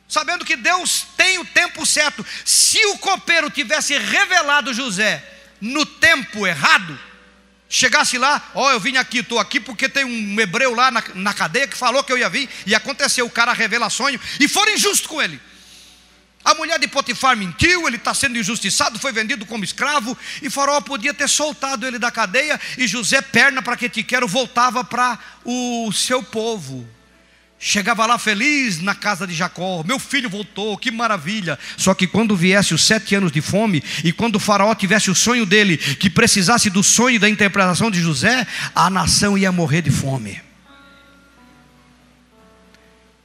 sabendo 0.08 0.44
que 0.44 0.56
Deus 0.56 1.06
tem 1.16 1.38
o 1.38 1.44
tempo 1.44 1.84
certo. 1.86 2.24
Se 2.44 2.84
o 2.86 2.98
copeiro 2.98 3.50
tivesse 3.50 3.96
revelado 3.96 4.74
José 4.74 5.22
no 5.60 5.84
tempo 5.84 6.46
errado, 6.46 6.98
Chegasse 7.68 8.16
lá, 8.16 8.50
ó, 8.54 8.66
oh, 8.66 8.70
eu 8.70 8.80
vim 8.80 8.96
aqui, 8.96 9.18
estou 9.18 9.38
aqui 9.38 9.60
porque 9.60 9.88
tem 9.88 10.04
um 10.04 10.40
hebreu 10.40 10.74
lá 10.74 10.90
na, 10.90 11.04
na 11.14 11.34
cadeia 11.34 11.68
que 11.68 11.76
falou 11.76 12.02
que 12.02 12.10
eu 12.10 12.16
ia 12.16 12.28
vir, 12.28 12.48
e 12.64 12.74
aconteceu, 12.74 13.26
o 13.26 13.30
cara 13.30 13.52
revela 13.52 13.90
sonho, 13.90 14.18
e 14.40 14.48
foram 14.48 14.72
injustos 14.72 15.06
com 15.06 15.20
ele. 15.20 15.38
A 16.42 16.54
mulher 16.54 16.78
de 16.78 16.88
Potifar 16.88 17.36
mentiu, 17.36 17.86
ele 17.86 17.96
está 17.96 18.14
sendo 18.14 18.38
injustiçado, 18.38 18.98
foi 18.98 19.12
vendido 19.12 19.44
como 19.44 19.64
escravo, 19.64 20.16
e 20.40 20.48
Faraó 20.48 20.80
podia 20.80 21.12
ter 21.12 21.28
soltado 21.28 21.86
ele 21.86 21.98
da 21.98 22.10
cadeia, 22.10 22.58
e 22.78 22.86
José, 22.86 23.20
perna 23.20 23.60
para 23.60 23.76
que 23.76 23.88
te 23.90 24.02
quero, 24.02 24.26
voltava 24.26 24.82
para 24.82 25.18
o 25.44 25.92
seu 25.92 26.22
povo. 26.22 26.88
Chegava 27.60 28.06
lá 28.06 28.18
feliz 28.18 28.80
na 28.80 28.94
casa 28.94 29.26
de 29.26 29.34
Jacó, 29.34 29.82
meu 29.84 29.98
filho 29.98 30.30
voltou, 30.30 30.78
que 30.78 30.90
maravilha. 30.90 31.58
Só 31.76 31.92
que 31.92 32.06
quando 32.06 32.36
viesse 32.36 32.72
os 32.72 32.84
sete 32.84 33.16
anos 33.16 33.32
de 33.32 33.40
fome, 33.40 33.82
e 34.04 34.12
quando 34.12 34.36
o 34.36 34.40
faraó 34.40 34.72
tivesse 34.74 35.10
o 35.10 35.14
sonho 35.14 35.44
dele, 35.44 35.76
que 35.76 36.08
precisasse 36.08 36.70
do 36.70 36.84
sonho 36.84 37.18
da 37.18 37.28
interpretação 37.28 37.90
de 37.90 38.00
José, 38.00 38.46
a 38.74 38.88
nação 38.88 39.36
ia 39.36 39.50
morrer 39.50 39.82
de 39.82 39.90
fome. 39.90 40.40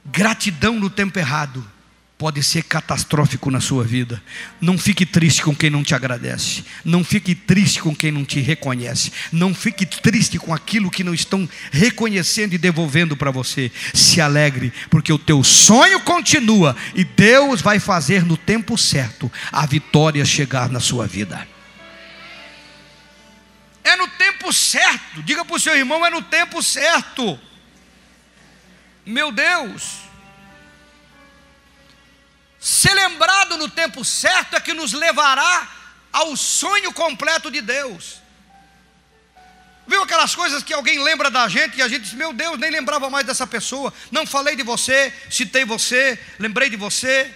Gratidão 0.04 0.80
no 0.80 0.90
tempo 0.90 1.18
errado 1.18 1.73
pode 2.16 2.42
ser 2.42 2.62
catastrófico 2.62 3.50
na 3.50 3.60
sua 3.60 3.82
vida. 3.82 4.22
Não 4.60 4.78
fique 4.78 5.04
triste 5.04 5.42
com 5.42 5.54
quem 5.54 5.68
não 5.68 5.82
te 5.82 5.94
agradece. 5.94 6.64
Não 6.84 7.02
fique 7.02 7.34
triste 7.34 7.80
com 7.80 7.94
quem 7.94 8.12
não 8.12 8.24
te 8.24 8.40
reconhece. 8.40 9.12
Não 9.32 9.54
fique 9.54 9.84
triste 9.84 10.38
com 10.38 10.54
aquilo 10.54 10.90
que 10.90 11.02
não 11.02 11.12
estão 11.12 11.48
reconhecendo 11.72 12.54
e 12.54 12.58
devolvendo 12.58 13.16
para 13.16 13.30
você. 13.30 13.70
Se 13.92 14.20
alegre, 14.20 14.72
porque 14.90 15.12
o 15.12 15.18
teu 15.18 15.42
sonho 15.42 16.00
continua 16.00 16.76
e 16.94 17.04
Deus 17.04 17.60
vai 17.60 17.80
fazer 17.80 18.24
no 18.24 18.36
tempo 18.36 18.78
certo 18.78 19.30
a 19.50 19.66
vitória 19.66 20.24
chegar 20.24 20.70
na 20.70 20.80
sua 20.80 21.06
vida. 21.06 21.46
É 23.82 23.96
no 23.96 24.06
tempo 24.08 24.52
certo. 24.52 25.22
Diga 25.22 25.44
para 25.44 25.56
o 25.56 25.60
seu 25.60 25.76
irmão: 25.76 26.06
é 26.06 26.10
no 26.10 26.22
tempo 26.22 26.62
certo. 26.62 27.38
Meu 29.04 29.32
Deus. 29.32 30.03
Ser 32.64 32.94
lembrado 32.94 33.58
no 33.58 33.68
tempo 33.68 34.02
certo 34.02 34.56
é 34.56 34.60
que 34.60 34.72
nos 34.72 34.94
levará 34.94 35.70
ao 36.10 36.34
sonho 36.34 36.94
completo 36.94 37.50
de 37.50 37.60
Deus. 37.60 38.22
Viu 39.86 40.02
aquelas 40.02 40.34
coisas 40.34 40.62
que 40.62 40.72
alguém 40.72 40.98
lembra 41.04 41.30
da 41.30 41.46
gente 41.46 41.76
e 41.76 41.82
a 41.82 41.88
gente 41.88 42.04
diz: 42.04 42.14
Meu 42.14 42.32
Deus, 42.32 42.58
nem 42.58 42.70
lembrava 42.70 43.10
mais 43.10 43.26
dessa 43.26 43.46
pessoa. 43.46 43.92
Não 44.10 44.26
falei 44.26 44.56
de 44.56 44.62
você, 44.62 45.12
citei 45.30 45.66
você, 45.66 46.18
lembrei 46.38 46.70
de 46.70 46.76
você. 46.76 47.30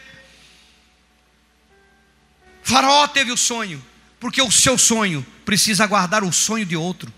Faraó 2.63 3.07
teve 3.07 3.31
o 3.31 3.37
sonho, 3.37 3.85
porque 4.19 4.41
o 4.41 4.51
seu 4.51 4.79
sonho 4.79 5.27
precisa 5.45 5.87
guardar 5.87 6.25
o 6.25 6.33
sonho 6.33 6.65
de 6.65 6.75
outro. 6.75 7.13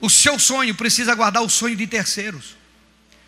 O 0.00 0.08
seu 0.08 0.38
sonho 0.38 0.72
precisa 0.72 1.16
guardar 1.16 1.42
o 1.42 1.50
sonho 1.50 1.74
de 1.74 1.88
terceiros. 1.88 2.56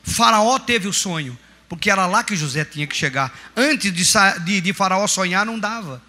Faraó 0.05 0.61
teve 0.61 0.87
o 0.87 0.93
sonho, 0.93 1.37
porque 1.71 1.89
era 1.89 2.05
lá 2.05 2.25
que 2.25 2.35
José 2.35 2.65
tinha 2.65 2.85
que 2.85 2.97
chegar. 2.97 3.33
Antes 3.57 3.93
de, 3.93 4.05
de, 4.45 4.61
de 4.61 4.73
Faraó 4.73 5.07
sonhar, 5.07 5.47
não 5.47 5.57
dava, 5.57 6.03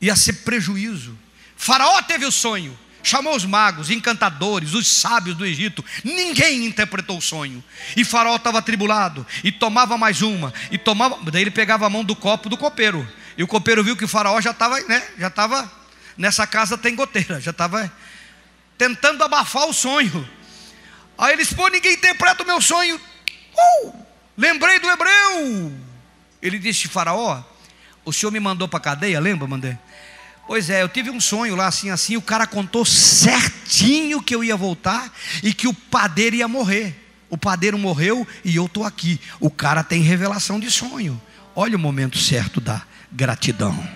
ia 0.00 0.16
ser 0.16 0.32
prejuízo. 0.32 1.16
Faraó 1.56 2.02
teve 2.02 2.24
o 2.24 2.32
sonho, 2.32 2.76
chamou 3.00 3.36
os 3.36 3.44
magos, 3.44 3.88
encantadores, 3.88 4.74
os 4.74 4.88
sábios 4.88 5.36
do 5.36 5.46
Egito. 5.46 5.84
Ninguém 6.02 6.66
interpretou 6.66 7.18
o 7.18 7.22
sonho. 7.22 7.62
E 7.96 8.04
Faraó 8.04 8.34
estava 8.34 8.58
atribulado 8.58 9.24
e 9.44 9.52
tomava 9.52 9.96
mais 9.96 10.22
uma 10.22 10.52
e 10.72 10.76
tomava. 10.76 11.20
Daí 11.30 11.42
ele 11.42 11.52
pegava 11.52 11.86
a 11.86 11.90
mão 11.90 12.02
do 12.02 12.16
copo 12.16 12.48
do 12.48 12.56
copeiro. 12.56 13.08
E 13.38 13.44
o 13.44 13.46
copeiro 13.46 13.84
viu 13.84 13.96
que 13.96 14.08
Faraó 14.08 14.40
já 14.40 14.50
estava, 14.50 14.80
né? 14.80 15.00
Já 15.16 15.28
estava 15.28 15.70
nessa 16.18 16.48
casa 16.48 16.76
tem 16.76 16.96
goteira, 16.96 17.40
já 17.40 17.52
estava 17.52 17.92
tentando 18.76 19.22
abafar 19.22 19.68
o 19.68 19.72
sonho. 19.72 20.28
Aí 21.16 21.32
eles, 21.32 21.52
pô, 21.52 21.68
ninguém 21.68 21.92
interpreta 21.92 22.42
o 22.42 22.46
meu 22.46 22.60
sonho. 22.60 23.00
Uh, 23.84 24.03
lembrei 24.36 24.78
do 24.78 24.90
hebreu. 24.90 25.72
Ele 26.42 26.58
disse: 26.58 26.88
Faraó, 26.88 27.42
o 28.04 28.12
senhor 28.12 28.30
me 28.30 28.40
mandou 28.40 28.68
para 28.68 28.78
a 28.78 28.82
cadeia, 28.82 29.20
lembra, 29.20 29.46
mandei? 29.46 29.76
Pois 30.46 30.68
é, 30.68 30.82
eu 30.82 30.88
tive 30.88 31.10
um 31.10 31.20
sonho 31.20 31.56
lá 31.56 31.66
assim, 31.66 31.90
assim. 31.90 32.16
O 32.16 32.22
cara 32.22 32.46
contou 32.46 32.84
certinho 32.84 34.22
que 34.22 34.34
eu 34.34 34.44
ia 34.44 34.56
voltar 34.56 35.10
e 35.42 35.54
que 35.54 35.66
o 35.66 35.72
padeiro 35.72 36.36
ia 36.36 36.46
morrer. 36.46 36.94
O 37.30 37.38
padeiro 37.38 37.78
morreu 37.78 38.26
e 38.44 38.56
eu 38.56 38.66
estou 38.66 38.84
aqui. 38.84 39.18
O 39.40 39.50
cara 39.50 39.82
tem 39.82 40.02
revelação 40.02 40.60
de 40.60 40.70
sonho. 40.70 41.20
Olha 41.56 41.76
o 41.76 41.80
momento 41.80 42.18
certo 42.18 42.60
da 42.60 42.82
gratidão. 43.10 43.88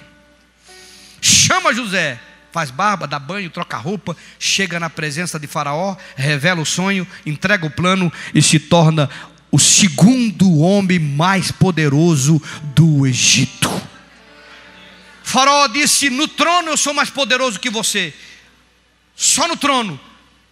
Chama 1.20 1.74
José 1.74 2.18
faz 2.50 2.70
barba, 2.70 3.06
dá 3.06 3.18
banho, 3.18 3.50
troca 3.50 3.76
roupa, 3.76 4.16
chega 4.38 4.80
na 4.80 4.90
presença 4.90 5.38
de 5.38 5.46
Faraó, 5.46 5.96
revela 6.16 6.60
o 6.60 6.66
sonho, 6.66 7.06
entrega 7.24 7.66
o 7.66 7.70
plano 7.70 8.12
e 8.34 8.42
se 8.42 8.58
torna 8.58 9.08
o 9.50 9.58
segundo 9.58 10.58
homem 10.58 10.98
mais 10.98 11.50
poderoso 11.50 12.40
do 12.74 13.06
Egito. 13.06 13.70
Faraó 15.22 15.66
disse: 15.66 16.10
No 16.10 16.26
trono 16.28 16.70
eu 16.70 16.76
sou 16.76 16.94
mais 16.94 17.10
poderoso 17.10 17.60
que 17.60 17.70
você, 17.70 18.14
só 19.14 19.46
no 19.48 19.56
trono 19.56 19.98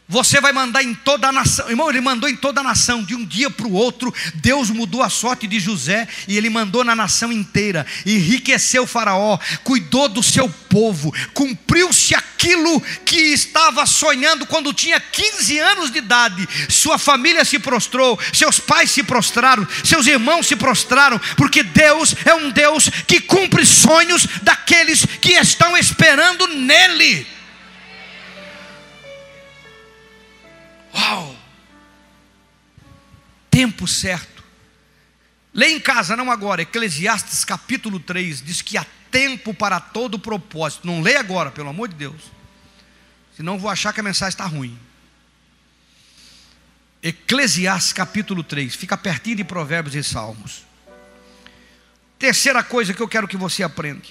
você 0.09 0.41
vai 0.41 0.53
mandar 0.53 0.85
em 0.85 0.95
toda 0.95 1.29
a 1.29 1.33
nação. 1.33 1.69
Irmão, 1.69 1.91
ele 1.91 2.01
mandou 2.01 2.29
em 2.29 2.37
toda 2.37 2.61
a 2.61 2.65
nação. 2.65 3.03
De 3.03 3.15
um 3.15 3.25
dia 3.25 3.51
para 3.51 3.67
o 3.67 3.73
outro, 3.73 4.15
Deus 4.35 4.71
mudou 4.71 5.03
a 5.03 5.11
sorte 5.11 5.47
de 5.47 5.59
José 5.59 6.07
e 6.29 6.37
ele 6.37 6.49
mandou 6.49 6.85
na 6.85 6.95
nação 6.95 7.33
inteira. 7.33 7.85
Enriqueceu 8.05 8.85
o 8.85 8.87
Faraó, 8.87 9.39
cuidou 9.65 10.09
do 10.09 10.23
seu 10.23 10.49
povo, 10.49 11.13
cumpriu-se 11.35 12.15
aquilo 12.15 12.81
que 13.05 13.17
estava 13.17 13.85
sonhando 13.85 14.47
quando 14.47 14.73
tinha 14.73 15.01
15 15.01 15.59
anos 15.59 15.91
de 15.91 15.99
idade. 15.99 16.49
Sua 16.69 16.99
família 16.99 17.45
se 17.45 17.59
prostrou, 17.59 18.19
seus 18.33 18.61
pais 18.61 18.91
se 18.91 19.03
prostraram, 19.03 19.67
seus 19.85 20.07
irmãos 20.07 20.47
se 20.47 20.55
prostraram, 20.55 21.21
porque 21.37 21.63
Deus 21.63 22.15
é 22.25 22.35
um 22.35 22.51
Deus 22.51 22.89
que 23.07 23.21
cumpre 23.21 23.67
sonhos 23.67 24.27
daqueles 24.43 25.05
que 25.21 25.33
estão 25.33 25.77
esperando 25.77 26.47
nele. 26.47 27.36
Uau! 30.97 31.37
Tempo 33.51 33.87
certo. 33.87 34.43
Lê 35.53 35.69
em 35.69 35.81
casa, 35.81 36.17
não 36.17 36.31
agora, 36.31 36.63
Eclesiastes 36.63 37.45
capítulo 37.45 38.01
3 38.01 38.43
diz 38.43 38.61
que 38.61 38.77
há 38.77 38.85
tempo 39.11 39.55
para 39.55 39.81
todo 39.81 40.19
propósito. 40.19 40.87
Não 40.87 41.01
lê 41.01 41.17
agora, 41.17 41.51
pelo 41.51 41.69
amor 41.69 41.89
de 41.89 41.95
Deus. 41.95 42.21
Senão 43.37 43.59
vou 43.59 43.71
achar 43.71 43.93
que 43.93 44.01
a 44.01 44.03
mensagem 44.03 44.31
está 44.31 44.45
ruim. 44.47 44.79
Eclesiastes 47.03 47.93
capítulo 47.93 48.43
3, 48.43 48.75
fica 48.75 48.97
pertinho 48.97 49.37
de 49.37 49.45
Provérbios 49.45 49.95
e 49.95 50.03
Salmos. 50.03 50.65
Terceira 52.19 52.63
coisa 52.63 52.95
que 52.95 53.01
eu 53.01 53.09
quero 53.09 53.29
que 53.29 53.37
você 53.37 53.63
aprenda: 53.63 54.03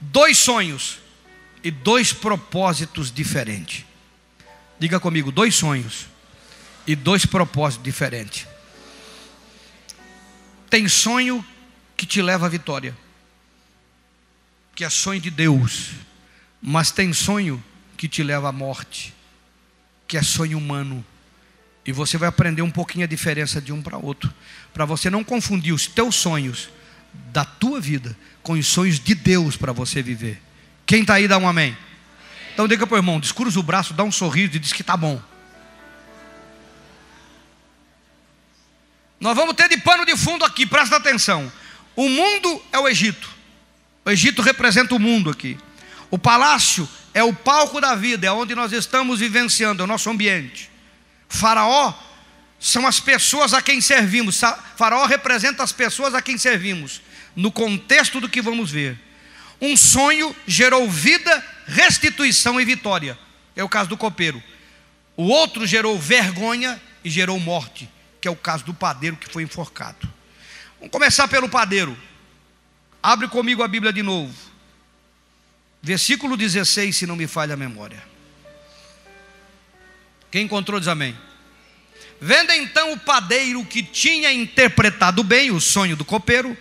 dois 0.00 0.38
sonhos 0.38 0.98
e 1.64 1.70
dois 1.70 2.12
propósitos 2.12 3.10
diferentes. 3.10 3.84
Diga 4.78 5.00
comigo, 5.00 5.32
dois 5.32 5.54
sonhos 5.54 6.06
e 6.86 6.94
dois 6.94 7.26
propósitos 7.26 7.84
diferentes. 7.84 8.46
Tem 10.70 10.86
sonho 10.88 11.44
que 11.96 12.06
te 12.06 12.22
leva 12.22 12.46
à 12.46 12.48
vitória, 12.48 12.96
que 14.74 14.84
é 14.84 14.90
sonho 14.90 15.20
de 15.20 15.30
Deus, 15.30 15.90
mas 16.62 16.90
tem 16.90 17.12
sonho 17.12 17.62
que 17.96 18.06
te 18.06 18.22
leva 18.22 18.48
à 18.48 18.52
morte, 18.52 19.14
que 20.06 20.16
é 20.16 20.22
sonho 20.22 20.58
humano. 20.58 21.04
E 21.84 21.90
você 21.90 22.16
vai 22.16 22.28
aprender 22.28 22.62
um 22.62 22.70
pouquinho 22.70 23.04
a 23.04 23.08
diferença 23.08 23.60
de 23.60 23.72
um 23.72 23.82
para 23.82 23.96
outro, 23.96 24.32
para 24.72 24.84
você 24.84 25.10
não 25.10 25.24
confundir 25.24 25.72
os 25.72 25.86
teus 25.86 26.14
sonhos 26.14 26.68
da 27.32 27.44
tua 27.44 27.80
vida 27.80 28.16
com 28.42 28.52
os 28.52 28.66
sonhos 28.66 29.00
de 29.00 29.14
Deus 29.14 29.56
para 29.56 29.72
você 29.72 30.02
viver. 30.02 30.40
Quem 30.86 31.00
está 31.00 31.14
aí, 31.14 31.26
dá 31.26 31.38
um 31.38 31.48
amém. 31.48 31.76
Então 32.58 32.66
diga 32.66 32.88
para 32.88 32.96
o 32.96 32.98
irmão, 32.98 33.20
descruza 33.20 33.60
o 33.60 33.62
braço, 33.62 33.94
dá 33.94 34.02
um 34.02 34.10
sorriso 34.10 34.56
e 34.56 34.58
diz 34.58 34.72
que 34.72 34.82
está 34.82 34.96
bom. 34.96 35.22
Nós 39.20 39.36
vamos 39.36 39.54
ter 39.54 39.68
de 39.68 39.78
pano 39.78 40.04
de 40.04 40.16
fundo 40.16 40.44
aqui, 40.44 40.66
presta 40.66 40.96
atenção. 40.96 41.52
O 41.94 42.08
mundo 42.08 42.60
é 42.72 42.78
o 42.80 42.88
Egito. 42.88 43.30
O 44.04 44.10
Egito 44.10 44.42
representa 44.42 44.92
o 44.92 44.98
mundo 44.98 45.30
aqui. 45.30 45.56
O 46.10 46.18
palácio 46.18 46.88
é 47.14 47.22
o 47.22 47.32
palco 47.32 47.80
da 47.80 47.94
vida, 47.94 48.26
é 48.26 48.32
onde 48.32 48.56
nós 48.56 48.72
estamos 48.72 49.20
vivenciando, 49.20 49.80
é 49.80 49.84
o 49.84 49.86
nosso 49.86 50.10
ambiente. 50.10 50.68
Faraó 51.28 51.94
são 52.58 52.88
as 52.88 52.98
pessoas 52.98 53.54
a 53.54 53.62
quem 53.62 53.80
servimos. 53.80 54.40
Faraó 54.76 55.06
representa 55.06 55.62
as 55.62 55.70
pessoas 55.70 56.12
a 56.12 56.20
quem 56.20 56.36
servimos. 56.36 57.02
No 57.36 57.52
contexto 57.52 58.20
do 58.20 58.28
que 58.28 58.42
vamos 58.42 58.68
ver. 58.68 58.98
Um 59.60 59.76
sonho 59.76 60.34
gerou 60.44 60.90
vida, 60.90 61.44
restituição 61.68 62.60
e 62.60 62.64
vitória. 62.64 63.18
É 63.54 63.62
o 63.62 63.68
caso 63.68 63.88
do 63.88 63.96
copeiro. 63.96 64.42
O 65.16 65.24
outro 65.24 65.66
gerou 65.66 65.98
vergonha 65.98 66.80
e 67.04 67.10
gerou 67.10 67.38
morte, 67.38 67.88
que 68.20 68.26
é 68.26 68.30
o 68.30 68.36
caso 68.36 68.64
do 68.64 68.74
padeiro 68.74 69.16
que 69.16 69.30
foi 69.30 69.42
enforcado. 69.42 70.08
Vamos 70.78 70.90
começar 70.90 71.28
pelo 71.28 71.48
padeiro. 71.48 71.96
Abre 73.02 73.28
comigo 73.28 73.62
a 73.62 73.68
Bíblia 73.68 73.92
de 73.92 74.02
novo. 74.02 74.34
Versículo 75.82 76.36
16, 76.36 76.96
se 76.96 77.06
não 77.06 77.14
me 77.14 77.26
falha 77.26 77.54
a 77.54 77.56
memória. 77.56 78.02
Quem 80.30 80.44
encontrou 80.44 80.80
diz 80.80 80.88
amém. 80.88 81.16
Vendo 82.20 82.50
então 82.52 82.92
o 82.92 82.98
padeiro 82.98 83.64
que 83.64 83.82
tinha 83.82 84.32
interpretado 84.32 85.22
bem 85.22 85.50
o 85.50 85.60
sonho 85.60 85.96
do 85.96 86.04
copeiro, 86.04 86.56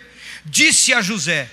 disse 0.45 0.93
a 0.93 1.01
José: 1.01 1.49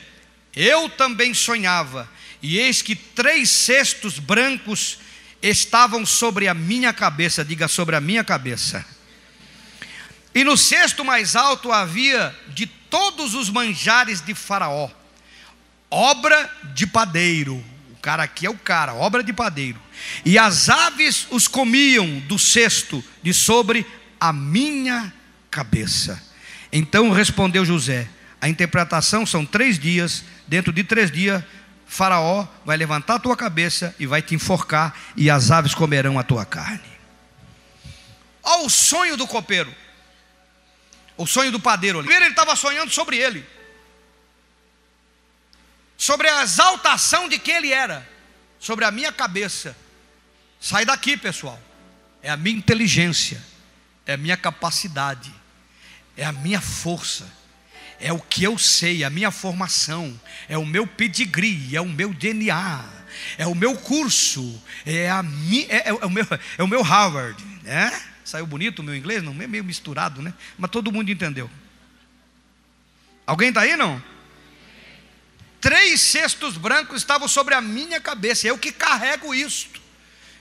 eu 0.57 0.89
também 0.89 1.35
sonhava, 1.35 2.09
e 2.45 2.59
eis 2.59 2.83
que 2.83 2.95
três 2.95 3.49
cestos 3.49 4.19
brancos 4.19 4.99
estavam 5.41 6.05
sobre 6.05 6.47
a 6.47 6.53
minha 6.53 6.93
cabeça, 6.93 7.43
diga 7.43 7.67
sobre 7.69 7.97
a 7.97 8.03
minha 8.03 8.23
cabeça. 8.23 8.85
E 10.35 10.45
no 10.45 10.55
cesto 10.55 11.03
mais 11.03 11.37
alto 11.37 11.73
havia 11.73 12.39
de 12.49 12.67
todos 12.67 13.35
os 13.35 13.49
manjares 13.49 14.21
de 14.21 14.35
Faraó, 14.35 14.91
obra 15.91 16.55
de 16.75 16.87
padeiro. 16.87 17.65
O 17.93 17.97
cara 18.03 18.25
aqui 18.25 18.45
é 18.45 18.51
o 18.51 18.59
cara, 18.59 18.93
obra 18.93 19.25
de 19.25 19.33
padeiro. 19.33 19.81
E 20.23 20.37
as 20.37 20.69
aves 20.69 21.27
os 21.31 21.49
comiam 21.49 22.19
do 22.29 22.39
cesto 22.39 23.03
de 23.23 23.33
sobre 23.33 23.87
a 24.21 24.35
minha 24.35 25.11
cabeça. 25.51 26.23
Então 26.71 27.11
respondeu 27.11 27.65
José: 27.65 28.07
A 28.39 28.51
interpretação 28.51 29.25
são 29.25 29.47
três 29.47 29.79
dias, 29.79 30.25
dentro 30.47 30.75
de 30.75 30.85
três 30.85 31.11
dias, 31.11 31.43
Faraó 31.95 32.45
vai 32.65 32.77
levantar 32.77 33.15
a 33.15 33.19
tua 33.21 33.37
cabeça 33.37 33.95
e 34.01 34.05
vai 34.05 34.21
te 34.21 34.35
enforcar, 34.35 34.99
e 35.17 35.31
as 35.31 35.53
aves 35.53 35.77
comerão 35.77 36.19
a 36.19 36.25
tua 36.25 36.45
carne. 36.45 36.83
Olha 38.43 38.67
o 38.67 38.69
sonho 38.69 39.17
do 39.17 39.29
copeiro, 39.29 39.73
o 41.17 41.25
sonho 41.25 41.53
do 41.53 41.61
padeiro. 41.61 42.01
Primeiro 42.01 42.25
ele 42.25 42.33
estava 42.33 42.57
sonhando 42.57 42.91
sobre 42.91 43.17
ele, 43.17 43.47
sobre 45.97 46.29
a 46.29 46.43
exaltação 46.43 47.29
de 47.29 47.39
quem 47.39 47.55
ele 47.55 47.73
era, 47.73 48.05
sobre 48.59 48.85
a 48.85 48.91
minha 48.91 49.13
cabeça. 49.13 49.77
Sai 50.61 50.85
daqui, 50.85 51.17
pessoal. 51.17 51.61
É 52.21 52.29
a 52.29 52.37
minha 52.37 52.59
inteligência, 52.59 53.41
é 54.05 54.15
a 54.15 54.17
minha 54.17 54.37
capacidade, 54.37 55.33
é 56.17 56.25
a 56.25 56.33
minha 56.33 56.61
força 56.61 57.44
é 58.05 58.13
o 58.13 58.21
que 58.21 58.45
eu 58.45 58.59
sei, 58.59 59.03
a 59.03 59.09
minha 59.09 59.31
formação, 59.31 60.21
é 60.47 60.59
o 60.59 60.67
meu 60.67 60.87
pedigree, 60.87 61.75
é 61.75 61.81
o 61.81 61.89
meu 61.89 62.13
DNA, 62.13 62.85
é 63.39 63.47
o 63.47 63.55
meu 63.55 63.75
curso, 63.79 64.63
é, 64.85 65.09
a 65.09 65.23
mi, 65.23 65.65
é, 65.71 65.89
é, 65.89 65.95
o, 65.95 66.11
meu, 66.11 66.27
é 66.59 66.63
o 66.63 66.69
meu 66.69 66.83
Harvard. 66.83 67.43
né? 67.63 68.03
Saiu 68.23 68.47
bonito 68.47 68.81
o 68.81 68.83
meu 68.83 68.95
inglês? 68.95 69.23
Não, 69.23 69.33
é 69.41 69.47
meio 69.47 69.65
misturado, 69.65 70.21
né? 70.21 70.35
Mas 70.59 70.71
todo 70.71 70.93
mundo 70.93 71.11
entendeu. 71.11 71.51
Alguém 73.27 73.49
está 73.49 73.63
aí, 73.63 73.75
não? 73.75 74.03
Três 75.59 75.99
cestos 75.99 76.59
brancos 76.59 76.99
estavam 76.99 77.27
sobre 77.27 77.55
a 77.55 77.63
minha 77.63 78.03
cabeça, 78.03 78.47
eu 78.47 78.59
que 78.59 78.71
carrego 78.71 79.35
isto. 79.35 79.81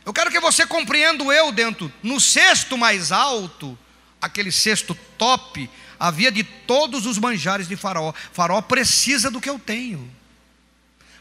Eu 0.05 0.11
quero 0.11 0.29
que 0.29 0.39
você 0.41 0.67
compreenda 0.67 1.23
eu 1.23 1.49
dentro, 1.49 1.89
no 2.03 2.19
cesto 2.19 2.77
mais 2.77 3.09
alto, 3.09 3.79
aquele 4.21 4.51
cesto 4.51 4.93
top, 5.17 5.69
havia 5.99 6.31
de 6.31 6.43
todos 6.43 7.05
os 7.05 7.17
manjares 7.17 7.67
de 7.67 7.75
Faraó. 7.75 8.13
Faraó 8.31 8.61
precisa 8.61 9.29
do 9.29 9.41
que 9.41 9.49
eu 9.49 9.59
tenho. 9.59 10.09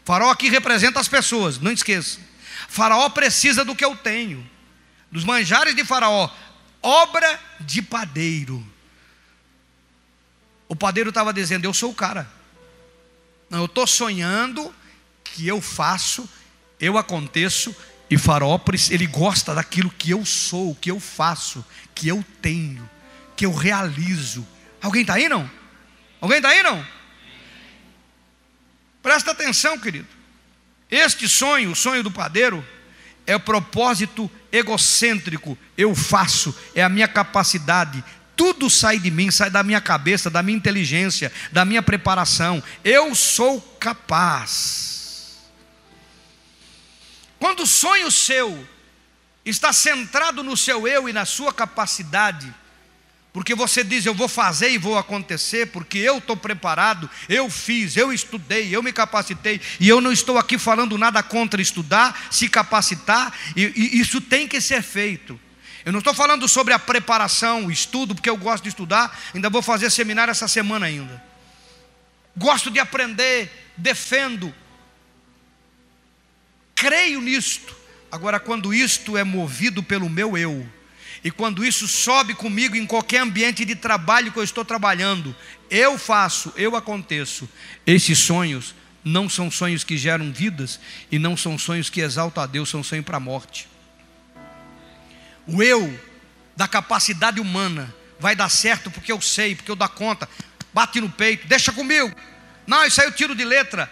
Faraó 0.05 0.29
aqui 0.29 0.49
representa 0.49 0.99
as 0.99 1.07
pessoas, 1.07 1.59
não 1.59 1.71
esqueça. 1.71 2.19
Faraó 2.67 3.09
precisa 3.09 3.63
do 3.63 3.75
que 3.75 3.85
eu 3.85 3.95
tenho. 3.95 4.47
Dos 5.11 5.23
manjares 5.23 5.75
de 5.75 5.85
Faraó, 5.85 6.29
obra 6.81 7.39
de 7.59 7.81
padeiro. 7.81 8.65
O 10.67 10.75
padeiro 10.75 11.09
estava 11.09 11.31
dizendo: 11.31 11.65
Eu 11.65 11.73
sou 11.73 11.91
o 11.91 11.95
cara. 11.95 12.29
Não, 13.49 13.59
eu 13.59 13.65
estou 13.65 13.85
sonhando 13.85 14.73
que 15.23 15.47
eu 15.47 15.61
faço, 15.61 16.27
eu 16.79 16.97
aconteço, 16.97 17.75
e 18.09 18.17
Faraó, 18.17 18.59
ele 18.89 19.07
gosta 19.07 19.55
daquilo 19.55 19.89
que 19.89 20.11
eu 20.11 20.25
sou, 20.25 20.75
que 20.75 20.91
eu 20.91 20.99
faço, 20.99 21.65
que 21.95 22.07
eu 22.07 22.23
tenho, 22.41 22.87
que 23.35 23.45
eu 23.45 23.53
realizo. 23.53 24.45
Alguém 24.83 25.01
está 25.01 25.13
aí 25.13 25.29
não? 25.29 25.49
Alguém 26.19 26.37
está 26.37 26.49
aí 26.49 26.61
não? 26.61 26.85
Presta 29.01 29.31
atenção, 29.31 29.79
querido. 29.79 30.07
Este 30.91 31.27
sonho, 31.27 31.71
o 31.71 31.75
sonho 31.75 32.03
do 32.03 32.11
padeiro, 32.11 32.65
é 33.25 33.33
o 33.33 33.39
propósito 33.39 34.29
egocêntrico. 34.51 35.57
Eu 35.77 35.95
faço, 35.95 36.53
é 36.75 36.83
a 36.83 36.89
minha 36.89 37.07
capacidade. 37.07 38.03
Tudo 38.35 38.69
sai 38.69 38.99
de 38.99 39.09
mim, 39.09 39.31
sai 39.31 39.49
da 39.49 39.63
minha 39.63 39.79
cabeça, 39.79 40.29
da 40.29 40.43
minha 40.43 40.57
inteligência, 40.57 41.31
da 41.51 41.63
minha 41.63 41.81
preparação. 41.81 42.61
Eu 42.83 43.15
sou 43.15 43.61
capaz. 43.79 45.39
Quando 47.39 47.63
o 47.63 47.67
sonho 47.67 48.11
seu 48.11 48.67
está 49.45 49.71
centrado 49.71 50.43
no 50.43 50.57
seu 50.57 50.85
eu 50.87 51.07
e 51.07 51.13
na 51.13 51.25
sua 51.25 51.53
capacidade, 51.53 52.53
porque 53.33 53.55
você 53.55 53.83
diz, 53.83 54.05
eu 54.05 54.13
vou 54.13 54.27
fazer 54.27 54.69
e 54.69 54.77
vou 54.77 54.95
acontecer, 54.95 55.65
porque 55.65 55.97
eu 55.97 56.19
estou 56.19 56.37
preparado, 56.37 57.09
eu 57.27 57.49
fiz, 57.49 57.97
eu 57.97 58.13
estudei, 58.13 58.73
eu 58.73 58.83
me 58.83 58.93
capacitei, 58.93 59.59
e 59.79 59.89
eu 59.89 59.99
não 59.99 60.11
estou 60.11 60.37
aqui 60.37 60.59
falando 60.59 60.99
nada 60.99 61.23
contra 61.23 61.59
estudar, 61.59 62.27
se 62.29 62.47
capacitar, 62.47 63.33
e, 63.55 63.73
e 63.75 63.99
isso 63.99 64.21
tem 64.21 64.47
que 64.47 64.61
ser 64.61 64.83
feito. 64.83 65.39
Eu 65.83 65.91
não 65.91 65.97
estou 65.97 66.13
falando 66.13 66.47
sobre 66.47 66.75
a 66.75 66.79
preparação, 66.79 67.65
o 67.65 67.71
estudo, 67.71 68.13
porque 68.13 68.29
eu 68.29 68.37
gosto 68.37 68.63
de 68.63 68.69
estudar, 68.69 69.19
ainda 69.33 69.49
vou 69.49 69.63
fazer 69.63 69.89
seminário 69.89 70.29
essa 70.29 70.47
semana 70.47 70.85
ainda. 70.85 71.21
Gosto 72.37 72.69
de 72.69 72.79
aprender, 72.79 73.51
defendo, 73.75 74.53
creio 76.75 77.19
nisto. 77.19 77.75
Agora, 78.11 78.39
quando 78.39 78.71
isto 78.71 79.17
é 79.17 79.23
movido 79.23 79.81
pelo 79.81 80.07
meu 80.07 80.37
eu, 80.37 80.69
e 81.23 81.31
quando 81.31 81.63
isso 81.63 81.87
sobe 81.87 82.33
comigo 82.33 82.75
em 82.75 82.85
qualquer 82.85 83.21
ambiente 83.21 83.63
de 83.63 83.75
trabalho 83.75 84.31
que 84.31 84.37
eu 84.37 84.43
estou 84.43 84.65
trabalhando, 84.65 85.33
eu 85.69 85.97
faço, 85.97 86.51
eu 86.57 86.75
aconteço. 86.75 87.49
Esses 87.87 88.19
sonhos 88.19 88.75
não 89.05 89.29
são 89.29 89.49
sonhos 89.49 89.85
que 89.85 89.97
geram 89.97 90.33
vidas 90.33 90.79
e 91.09 91.17
não 91.17 91.37
são 91.37 91.57
sonhos 91.57 91.89
que 91.89 92.01
exaltam 92.01 92.43
a 92.43 92.45
Deus, 92.45 92.69
são 92.69 92.83
sonhos 92.83 93.05
para 93.05 93.17
a 93.17 93.21
morte. 93.21 93.69
O 95.47 95.63
eu 95.63 95.97
da 96.57 96.67
capacidade 96.67 97.39
humana 97.39 97.93
vai 98.19 98.35
dar 98.35 98.49
certo 98.49 98.91
porque 98.91 99.11
eu 99.11 99.21
sei, 99.21 99.55
porque 99.55 99.71
eu 99.71 99.75
dou 99.75 99.87
conta. 99.89 100.27
Bate 100.73 100.99
no 100.99 101.09
peito, 101.09 101.47
deixa 101.47 101.71
comigo. 101.71 102.13
Não, 102.67 102.85
isso 102.85 102.99
aí 102.99 103.07
eu 103.07 103.11
tiro 103.11 103.33
de 103.33 103.45
letra. 103.45 103.89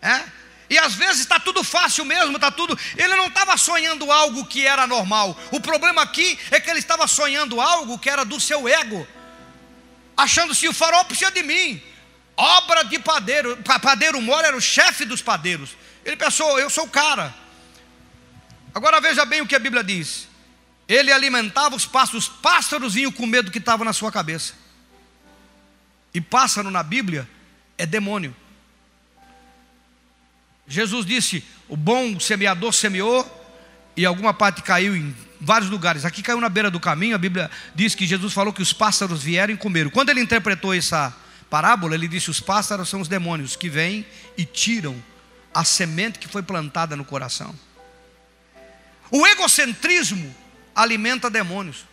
É? 0.00 0.22
E 0.70 0.78
às 0.78 0.94
vezes 0.94 1.22
está 1.22 1.40
tudo 1.40 1.64
fácil 1.64 2.04
mesmo, 2.04 2.36
está 2.36 2.48
tudo. 2.48 2.78
Ele 2.96 3.16
não 3.16 3.26
estava 3.26 3.56
sonhando 3.56 4.10
algo 4.12 4.46
que 4.46 4.64
era 4.64 4.86
normal. 4.86 5.36
O 5.50 5.60
problema 5.60 6.00
aqui 6.00 6.38
é 6.52 6.60
que 6.60 6.70
ele 6.70 6.78
estava 6.78 7.08
sonhando 7.08 7.60
algo 7.60 7.98
que 7.98 8.08
era 8.08 8.24
do 8.24 8.38
seu 8.38 8.68
ego, 8.68 9.04
achando 10.16 10.54
se 10.54 10.68
o 10.68 10.72
farol 10.72 11.04
precisa 11.04 11.32
de 11.32 11.42
mim. 11.42 11.82
Obra 12.36 12.84
de 12.84 13.00
padeiro. 13.00 13.58
Padeiro 13.82 14.22
Mora 14.22 14.46
era 14.46 14.56
o 14.56 14.60
chefe 14.60 15.04
dos 15.04 15.20
padeiros. 15.20 15.70
Ele 16.04 16.16
pensou, 16.16 16.58
eu 16.58 16.70
sou 16.70 16.84
o 16.84 16.88
cara. 16.88 17.34
Agora 18.72 19.00
veja 19.00 19.24
bem 19.24 19.40
o 19.40 19.46
que 19.48 19.56
a 19.56 19.58
Bíblia 19.58 19.82
diz. 19.82 20.28
Ele 20.86 21.12
alimentava 21.12 21.74
os 21.74 21.84
pássaros, 21.84 22.28
os 22.28 22.36
pássaros 22.36 22.94
vinham 22.94 23.10
com 23.10 23.26
medo 23.26 23.50
que 23.50 23.58
estava 23.58 23.84
na 23.84 23.92
sua 23.92 24.12
cabeça. 24.12 24.54
E 26.14 26.20
pássaro 26.20 26.70
na 26.70 26.82
Bíblia 26.82 27.28
é 27.76 27.84
demônio. 27.84 28.34
Jesus 30.70 31.04
disse: 31.04 31.42
o 31.68 31.76
bom 31.76 32.18
semeador 32.20 32.72
semeou 32.72 33.28
e 33.96 34.06
alguma 34.06 34.32
parte 34.32 34.62
caiu 34.62 34.94
em 34.96 35.14
vários 35.40 35.68
lugares. 35.68 36.04
Aqui 36.04 36.22
caiu 36.22 36.40
na 36.40 36.48
beira 36.48 36.70
do 36.70 36.78
caminho. 36.78 37.16
A 37.16 37.18
Bíblia 37.18 37.50
diz 37.74 37.92
que 37.92 38.06
Jesus 38.06 38.32
falou 38.32 38.52
que 38.52 38.62
os 38.62 38.72
pássaros 38.72 39.20
vieram 39.20 39.52
e 39.52 39.56
comeram. 39.56 39.90
Quando 39.90 40.10
ele 40.10 40.20
interpretou 40.20 40.72
essa 40.72 41.12
parábola, 41.50 41.96
ele 41.96 42.06
disse: 42.06 42.30
os 42.30 42.38
pássaros 42.38 42.88
são 42.88 43.00
os 43.00 43.08
demônios 43.08 43.56
que 43.56 43.68
vêm 43.68 44.06
e 44.38 44.44
tiram 44.44 44.96
a 45.52 45.64
semente 45.64 46.20
que 46.20 46.28
foi 46.28 46.42
plantada 46.42 46.94
no 46.94 47.04
coração. 47.04 47.52
O 49.10 49.26
egocentrismo 49.26 50.32
alimenta 50.72 51.28
demônios. 51.28 51.84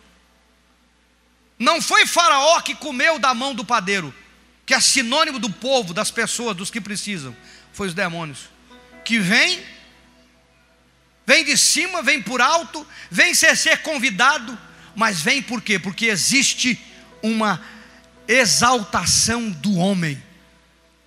Não 1.58 1.82
foi 1.82 2.06
Faraó 2.06 2.60
que 2.60 2.76
comeu 2.76 3.18
da 3.18 3.34
mão 3.34 3.52
do 3.52 3.64
padeiro, 3.64 4.14
que 4.64 4.72
é 4.72 4.78
sinônimo 4.78 5.40
do 5.40 5.50
povo, 5.50 5.92
das 5.92 6.12
pessoas, 6.12 6.56
dos 6.56 6.70
que 6.70 6.80
precisam. 6.80 7.36
Foi 7.72 7.88
os 7.88 7.94
demônios 7.94 8.57
que 9.08 9.18
vem, 9.18 9.64
vem 11.26 11.42
de 11.42 11.56
cima, 11.56 12.02
vem 12.02 12.20
por 12.20 12.42
alto, 12.42 12.86
vem 13.10 13.32
ser, 13.32 13.56
ser 13.56 13.78
convidado, 13.78 14.56
mas 14.94 15.22
vem 15.22 15.40
por 15.40 15.62
quê? 15.62 15.78
Porque 15.78 16.08
existe 16.08 16.78
uma 17.22 17.58
exaltação 18.28 19.48
do 19.48 19.76
homem, 19.76 20.22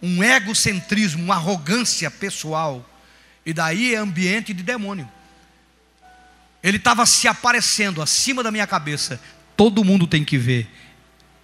um 0.01 0.23
egocentrismo, 0.23 1.23
uma 1.23 1.35
arrogância 1.35 2.09
pessoal, 2.09 2.83
e 3.45 3.53
daí 3.53 3.93
é 3.93 3.99
ambiente 3.99 4.51
de 4.51 4.63
demônio. 4.63 5.07
Ele 6.63 6.77
estava 6.77 7.05
se 7.05 7.27
aparecendo 7.27 8.01
acima 8.01 8.41
da 8.41 8.49
minha 8.49 8.65
cabeça, 8.65 9.21
todo 9.55 9.85
mundo 9.85 10.07
tem 10.07 10.25
que 10.25 10.39
ver. 10.39 10.67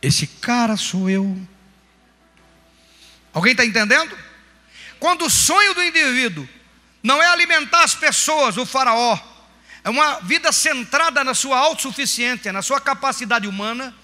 Esse 0.02 0.26
cara 0.26 0.76
sou 0.76 1.08
eu. 1.08 1.39
Alguém 3.32 3.52
está 3.52 3.63
entendendo? 3.63 4.17
Quando 4.99 5.25
o 5.25 5.29
sonho 5.29 5.73
do 5.73 5.83
indivíduo 5.83 6.47
não 7.03 7.21
é 7.21 7.27
alimentar 7.27 7.83
as 7.83 7.93
pessoas, 7.93 8.57
o 8.57 8.65
faraó, 8.65 9.17
é 9.83 9.89
uma 9.89 10.19
vida 10.19 10.51
centrada 10.51 11.23
na 11.23 11.33
sua 11.33 11.57
autossuficiência, 11.57 12.51
na 12.51 12.62
sua 12.62 12.81
capacidade 12.81 13.47
humana, 13.47 13.95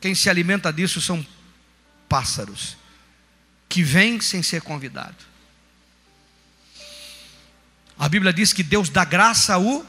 quem 0.00 0.14
se 0.14 0.28
alimenta 0.28 0.72
disso 0.72 1.00
são 1.00 1.24
pássaros, 2.08 2.76
que 3.68 3.82
vêm 3.82 4.20
sem 4.20 4.42
ser 4.42 4.62
convidado. 4.62 5.16
A 7.98 8.08
Bíblia 8.08 8.32
diz 8.32 8.52
que 8.52 8.62
Deus 8.62 8.88
dá 8.88 9.04
graça 9.04 9.54
ao 9.54 9.86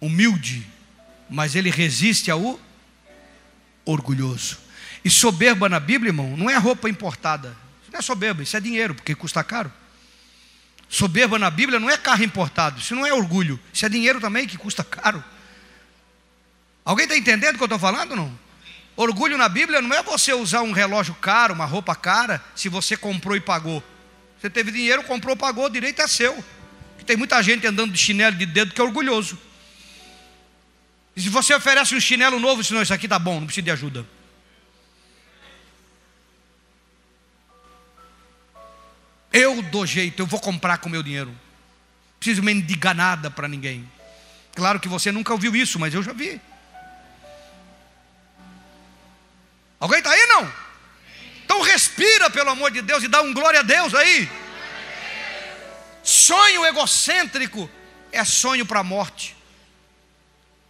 humilde, 0.00 0.66
mas 1.28 1.54
ele 1.54 1.70
resiste 1.70 2.30
ao 2.30 2.58
orgulhoso. 3.84 4.58
E 5.04 5.10
soberba 5.10 5.68
na 5.68 5.80
Bíblia, 5.80 6.10
irmão, 6.10 6.36
não 6.36 6.48
é 6.48 6.56
roupa 6.56 6.88
importada. 6.88 7.56
Não 7.90 7.98
é 7.98 8.02
soberba, 8.02 8.42
isso 8.42 8.56
é 8.56 8.60
dinheiro, 8.60 8.94
porque 8.94 9.14
custa 9.14 9.42
caro. 9.42 9.72
Soberba 10.88 11.38
na 11.38 11.50
Bíblia 11.50 11.78
não 11.78 11.88
é 11.88 11.96
carro 11.96 12.24
importado, 12.24 12.80
isso 12.80 12.94
não 12.94 13.06
é 13.06 13.12
orgulho, 13.12 13.58
isso 13.72 13.86
é 13.86 13.88
dinheiro 13.88 14.20
também 14.20 14.46
que 14.46 14.58
custa 14.58 14.82
caro. 14.82 15.22
Alguém 16.84 17.04
está 17.04 17.16
entendendo 17.16 17.54
o 17.54 17.58
que 17.58 17.62
eu 17.62 17.66
estou 17.66 17.78
falando? 17.78 18.16
Não? 18.16 18.38
Orgulho 18.96 19.38
na 19.38 19.48
Bíblia 19.48 19.80
não 19.80 19.94
é 19.94 20.02
você 20.02 20.32
usar 20.32 20.62
um 20.62 20.72
relógio 20.72 21.14
caro, 21.14 21.54
uma 21.54 21.64
roupa 21.64 21.94
cara, 21.94 22.42
se 22.54 22.68
você 22.68 22.96
comprou 22.96 23.36
e 23.36 23.40
pagou. 23.40 23.82
Você 24.40 24.50
teve 24.50 24.72
dinheiro, 24.72 25.02
comprou, 25.04 25.36
pagou, 25.36 25.66
o 25.66 25.70
direito 25.70 26.02
é 26.02 26.08
seu. 26.08 26.44
Tem 27.06 27.16
muita 27.16 27.42
gente 27.42 27.66
andando 27.66 27.92
de 27.92 27.98
chinelo 27.98 28.36
de 28.36 28.46
dedo 28.46 28.72
que 28.72 28.80
é 28.80 28.84
orgulhoso. 28.84 29.38
E 31.16 31.20
se 31.20 31.28
você 31.28 31.54
oferece 31.54 31.94
um 31.94 32.00
chinelo 32.00 32.38
novo, 32.38 32.62
senão 32.62 32.82
isso 32.82 32.94
aqui 32.94 33.08
tá 33.08 33.18
bom, 33.18 33.40
não 33.40 33.46
precisa 33.46 33.64
de 33.64 33.70
ajuda. 33.70 34.06
Eu 39.32 39.62
dou 39.62 39.86
jeito, 39.86 40.20
eu 40.20 40.26
vou 40.26 40.40
comprar 40.40 40.78
com 40.78 40.88
meu 40.88 41.02
dinheiro. 41.02 41.30
Não 41.30 42.18
preciso 42.18 42.42
mendigar 42.42 42.94
nada 42.94 43.30
para 43.30 43.46
ninguém. 43.46 43.90
Claro 44.54 44.80
que 44.80 44.88
você 44.88 45.12
nunca 45.12 45.32
ouviu 45.32 45.54
isso, 45.54 45.78
mas 45.78 45.94
eu 45.94 46.02
já 46.02 46.12
vi. 46.12 46.40
Alguém 49.78 49.98
está 49.98 50.10
aí 50.10 50.26
não? 50.26 50.52
Então 51.44 51.62
respira 51.62 52.28
pelo 52.28 52.50
amor 52.50 52.70
de 52.70 52.82
Deus 52.82 53.02
e 53.02 53.08
dá 53.08 53.22
um 53.22 53.32
glória 53.32 53.60
a 53.60 53.62
Deus 53.62 53.94
aí. 53.94 54.28
Sonho 56.02 56.66
egocêntrico 56.66 57.70
é 58.12 58.24
sonho 58.24 58.66
para 58.66 58.80
a 58.80 58.84
morte. 58.84 59.36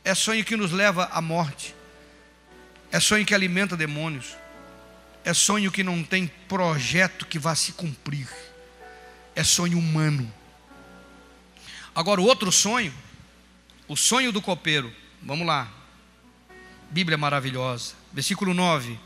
É 0.05 0.15
sonho 0.15 0.45
que 0.45 0.57
nos 0.57 0.71
leva 0.71 1.09
à 1.13 1.21
morte. 1.21 1.75
É 2.93 3.01
sonho 3.01 3.25
que 3.25 3.35
alimenta 3.35 3.77
demônios. 3.77 4.37
É 5.25 5.33
sonho 5.33 5.73
que 5.73 5.83
não 5.83 6.03
tem 6.03 6.27
projeto 6.49 7.27
que 7.27 7.39
vá 7.39 7.55
se 7.55 7.73
cumprir 7.73 8.29
é 9.41 9.45
sonho 9.45 9.79
humano. 9.79 10.31
Agora, 11.95 12.21
o 12.21 12.25
outro 12.25 12.53
sonho, 12.53 12.93
o 13.89 13.97
sonho 13.97 14.31
do 14.31 14.43
copeiro, 14.43 14.95
vamos 15.23 15.47
lá, 15.47 15.71
Bíblia 16.91 17.17
maravilhosa, 17.17 17.95
versículo 18.13 18.53
9. 18.53 18.99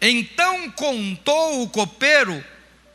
Então 0.00 0.70
contou 0.72 1.62
o 1.62 1.68
copeiro 1.68 2.44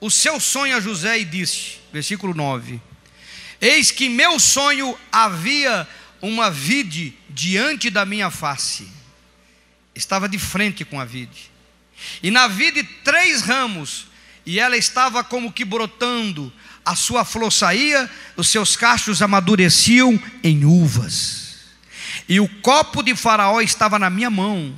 o 0.01 0.09
seu 0.09 0.39
sonho 0.39 0.75
a 0.75 0.79
José 0.79 1.19
e 1.19 1.25
disse, 1.25 1.77
versículo 1.91 2.33
9: 2.33 2.81
Eis 3.61 3.89
que 3.89 4.09
meu 4.09 4.39
sonho 4.39 4.97
havia 5.11 5.87
uma 6.21 6.51
vide 6.51 7.17
diante 7.29 7.89
da 7.89 8.05
minha 8.05 8.29
face, 8.29 8.87
estava 9.95 10.27
de 10.27 10.37
frente 10.37 10.83
com 10.83 10.99
a 10.99 11.05
vide, 11.05 11.49
e 12.21 12.29
na 12.29 12.47
vide 12.47 12.83
três 12.83 13.41
ramos, 13.41 14.08
e 14.49 14.59
ela 14.59 14.75
estava 14.75 15.23
como 15.23 15.53
que 15.53 15.63
brotando, 15.63 16.51
a 16.83 16.95
sua 16.95 17.23
flor 17.23 17.51
saía, 17.51 18.09
os 18.35 18.47
seus 18.47 18.75
cachos 18.75 19.21
amadureciam 19.21 20.19
em 20.43 20.65
uvas. 20.65 21.57
E 22.27 22.39
o 22.39 22.49
copo 22.49 23.03
de 23.03 23.15
Faraó 23.15 23.61
estava 23.61 23.99
na 23.99 24.09
minha 24.09 24.31
mão, 24.31 24.75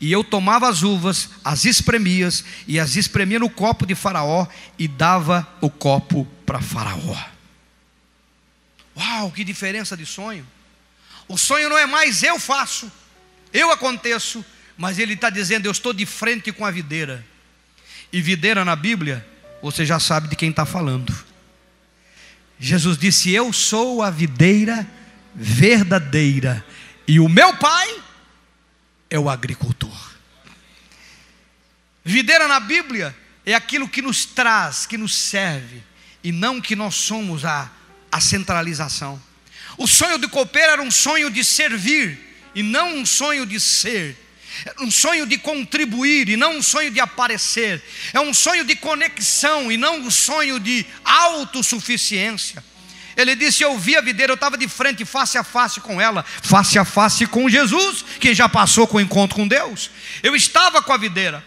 e 0.00 0.10
eu 0.10 0.24
tomava 0.24 0.68
as 0.68 0.82
uvas, 0.82 1.30
as 1.44 1.64
espremia, 1.64 2.28
e 2.66 2.80
as 2.80 2.96
espremia 2.96 3.38
no 3.38 3.48
copo 3.48 3.86
de 3.86 3.94
Faraó, 3.94 4.48
e 4.76 4.88
dava 4.88 5.46
o 5.60 5.70
copo 5.70 6.26
para 6.44 6.60
Faraó. 6.60 7.16
Uau, 8.96 9.30
que 9.30 9.44
diferença 9.44 9.96
de 9.96 10.06
sonho! 10.06 10.44
O 11.28 11.38
sonho 11.38 11.68
não 11.68 11.78
é 11.78 11.86
mais 11.86 12.24
eu 12.24 12.36
faço, 12.40 12.90
eu 13.52 13.70
aconteço, 13.70 14.44
mas 14.76 14.98
ele 14.98 15.14
está 15.14 15.30
dizendo: 15.30 15.66
eu 15.66 15.70
estou 15.70 15.92
de 15.92 16.04
frente 16.04 16.50
com 16.50 16.66
a 16.66 16.70
videira. 16.72 17.24
E 18.12 18.22
videira 18.22 18.64
na 18.64 18.74
Bíblia, 18.74 19.26
você 19.62 19.84
já 19.84 20.00
sabe 20.00 20.28
de 20.28 20.36
quem 20.36 20.50
está 20.50 20.64
falando. 20.64 21.14
Jesus 22.58 22.96
disse: 22.96 23.30
Eu 23.30 23.52
sou 23.52 24.02
a 24.02 24.10
videira 24.10 24.86
verdadeira, 25.34 26.64
e 27.06 27.20
o 27.20 27.28
meu 27.28 27.56
pai 27.56 28.02
é 29.10 29.18
o 29.18 29.28
agricultor. 29.28 30.08
Videira 32.04 32.48
na 32.48 32.58
Bíblia 32.58 33.14
é 33.44 33.54
aquilo 33.54 33.88
que 33.88 34.00
nos 34.00 34.24
traz, 34.24 34.86
que 34.86 34.96
nos 34.96 35.14
serve, 35.14 35.82
e 36.24 36.32
não 36.32 36.60
que 36.60 36.74
nós 36.74 36.94
somos 36.94 37.44
a, 37.44 37.70
a 38.10 38.20
centralização. 38.20 39.20
O 39.76 39.86
sonho 39.86 40.18
do 40.18 40.28
copeiro 40.28 40.72
era 40.72 40.82
um 40.82 40.90
sonho 40.90 41.30
de 41.30 41.44
servir, 41.44 42.18
e 42.54 42.62
não 42.62 42.96
um 42.96 43.06
sonho 43.06 43.44
de 43.44 43.60
ser 43.60 44.16
um 44.80 44.90
sonho 44.90 45.26
de 45.26 45.38
contribuir 45.38 46.28
e 46.28 46.36
não 46.36 46.58
um 46.58 46.62
sonho 46.62 46.90
de 46.90 47.00
aparecer, 47.00 47.82
é 48.12 48.20
um 48.20 48.32
sonho 48.32 48.64
de 48.64 48.76
conexão 48.76 49.70
e 49.70 49.76
não 49.76 50.00
um 50.00 50.10
sonho 50.10 50.58
de 50.58 50.84
autossuficiência. 51.04 52.62
Ele 53.16 53.34
disse: 53.34 53.64
Eu 53.64 53.76
vi 53.76 53.96
a 53.96 54.00
videira, 54.00 54.32
eu 54.32 54.34
estava 54.36 54.56
de 54.56 54.68
frente, 54.68 55.04
face 55.04 55.36
a 55.36 55.42
face 55.42 55.80
com 55.80 56.00
ela, 56.00 56.24
face 56.24 56.78
a 56.78 56.84
face 56.84 57.26
com 57.26 57.48
Jesus, 57.48 58.04
que 58.20 58.32
já 58.32 58.48
passou 58.48 58.86
com 58.86 58.98
o 58.98 59.00
encontro 59.00 59.36
com 59.36 59.48
Deus. 59.48 59.90
Eu 60.22 60.36
estava 60.36 60.80
com 60.80 60.92
a 60.92 60.96
videira. 60.96 61.44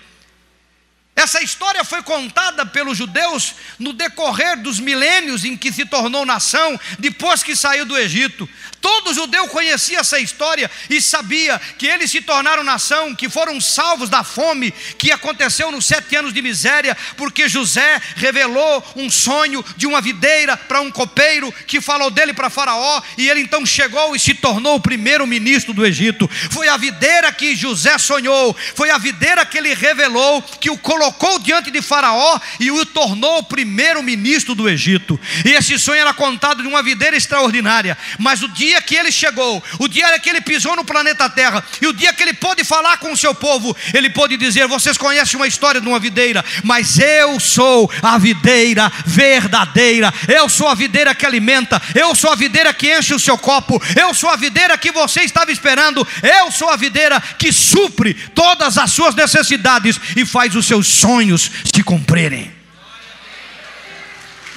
Essa 1.22 1.40
história 1.44 1.84
foi 1.84 2.02
contada 2.02 2.66
pelos 2.66 2.98
judeus 2.98 3.54
no 3.78 3.94
decorrer 3.94 4.60
dos 4.60 4.80
milênios 4.80 5.46
em 5.46 5.56
que 5.56 5.72
se 5.72 5.86
tornou 5.86 6.26
nação, 6.26 6.80
depois 6.98 7.44
que 7.44 7.56
saiu 7.56 7.86
do 7.86 7.96
Egito. 7.96 8.50
Todo 8.82 9.14
judeu 9.14 9.48
conhecia 9.48 10.00
essa 10.00 10.20
história 10.20 10.70
e 10.90 11.00
sabia 11.00 11.62
que 11.78 11.86
eles 11.86 12.10
se 12.10 12.22
tornaram 12.22 12.64
nação, 12.64 13.14
que 13.14 13.30
foram 13.30 13.62
salvos 13.62 14.10
da 14.10 14.24
fome 14.24 14.72
que 14.98 15.12
aconteceu 15.12 15.72
nos 15.72 15.86
sete 15.86 16.16
anos 16.16 16.34
de 16.34 16.42
miséria, 16.42 16.98
porque 17.16 17.48
José 17.48 18.02
revelou 18.16 18.84
um 18.96 19.08
sonho 19.08 19.64
de 19.78 19.86
uma 19.86 20.02
videira 20.02 20.58
para 20.58 20.82
um 20.82 20.90
copeiro 20.90 21.52
que 21.68 21.80
falou 21.80 22.10
dele 22.10 22.34
para 22.34 22.50
Faraó, 22.50 23.00
e 23.16 23.30
ele 23.30 23.42
então 23.42 23.64
chegou 23.64 24.16
e 24.16 24.20
se 24.20 24.34
tornou 24.34 24.78
o 24.78 24.82
primeiro 24.82 25.28
ministro 25.28 25.72
do 25.72 25.86
Egito. 25.86 26.28
Foi 26.50 26.68
a 26.68 26.78
videira 26.78 27.32
que 27.32 27.56
José 27.56 28.00
sonhou, 28.00 28.58
foi 28.76 28.90
a 28.90 28.98
videira 28.98 29.46
que 29.46 29.60
ele 29.60 29.76
revelou, 29.76 30.42
que 30.42 30.72
o 30.72 30.78
colocou 30.80 31.11
diante 31.44 31.72
de 31.72 31.82
Faraó 31.82 32.40
e 32.60 32.72
o 32.72 32.86
tornou 32.86 33.40
o 33.40 33.44
primeiro 33.44 34.02
ministro 34.02 34.56
do 34.56 34.68
Egito. 34.68 35.20
E 35.46 35.52
esse 35.52 35.78
sonho 35.78 36.02
era 36.02 36.14
contado 36.14 36.62
de 36.62 36.68
uma 36.68 36.82
videira 36.82 37.16
extraordinária, 37.16 37.98
mas 38.18 38.42
o 38.42 38.48
dia 38.48 38.72
dia 38.72 38.82
que 38.82 38.96
ele 38.96 39.12
chegou, 39.12 39.62
o 39.80 39.88
dia 39.88 40.18
que 40.20 40.30
ele 40.30 40.40
pisou 40.40 40.76
no 40.76 40.86
planeta 40.86 41.30
Terra, 41.30 41.64
e 41.82 41.88
o 41.88 41.94
dia 41.94 42.14
que 42.14 42.24
ele 42.24 42.34
pôde 42.34 42.64
falar 42.64 42.98
com 42.98 43.12
o 43.12 43.18
seu 43.18 43.36
povo, 43.36 43.76
ele 43.94 44.10
pôde 44.10 44.38
dizer: 44.38 44.68
Vocês 44.68 44.98
conhecem 44.98 45.38
uma 45.38 45.48
história 45.48 45.82
de 45.82 45.88
uma 45.88 46.00
videira, 46.00 46.44
mas 46.64 46.98
eu 47.00 47.40
sou 47.40 47.92
a 48.02 48.18
videira 48.18 48.92
verdadeira, 49.06 50.14
eu 50.28 50.48
sou 50.48 50.68
a 50.68 50.76
videira 50.76 51.14
que 51.14 51.26
alimenta, 51.26 51.82
eu 51.94 52.16
sou 52.16 52.32
a 52.32 52.36
videira 52.36 52.74
que 52.74 52.96
enche 52.96 53.14
o 53.14 53.20
seu 53.20 53.38
copo, 53.38 53.82
eu 54.00 54.14
sou 54.14 54.30
a 54.30 54.36
videira 54.36 54.78
que 54.78 54.92
você 54.92 55.22
estava 55.22 55.52
esperando, 55.52 56.08
eu 56.22 56.52
sou 56.52 56.70
a 56.70 56.78
videira 56.78 57.20
que 57.38 57.52
supre 57.52 58.14
todas 58.14 58.78
as 58.78 58.92
suas 58.92 59.16
necessidades 59.16 60.00
e 60.16 60.26
faz 60.26 60.56
os 60.56 60.66
seus 60.66 60.88
sonhos 61.02 61.50
se 61.74 61.84
cumprirem. 61.84 62.54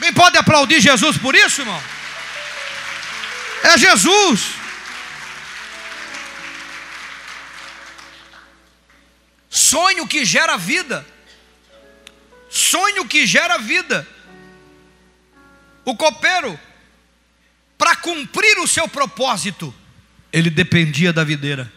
Quem 0.01 0.13
pode 0.13 0.37
aplaudir 0.37 0.81
Jesus 0.81 1.17
por 1.17 1.35
isso, 1.35 1.63
irmão? 1.63 1.83
É 3.63 3.79
Jesus. 3.79 4.51
Sonho 9.49 10.07
que 10.07 10.25
gera 10.25 10.59
vida. 10.59 11.07
Sonho 12.51 13.07
que 13.07 13.27
gera 13.27 13.57
vida. 13.59 14.07
O 15.85 15.97
copeiro, 15.97 16.59
para 17.79 17.97
cumprir 17.97 18.59
o 18.59 18.69
seu 18.69 18.87
propósito, 18.87 19.75
ele 20.33 20.51
dependia 20.51 21.13
da 21.13 21.25
videira. 21.25 21.73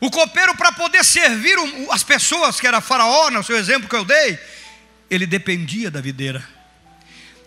O 0.00 0.10
copeiro, 0.10 0.56
para 0.56 0.72
poder 0.72 1.04
servir 1.04 1.56
as 1.90 2.02
pessoas, 2.02 2.58
que 2.58 2.66
era 2.66 2.80
Faraó, 2.80 3.30
no 3.30 3.44
seu 3.44 3.56
exemplo 3.56 3.88
que 3.88 3.96
eu 3.96 4.04
dei, 4.04 4.38
ele 5.10 5.26
dependia 5.26 5.90
da 5.90 6.00
videira 6.00 6.42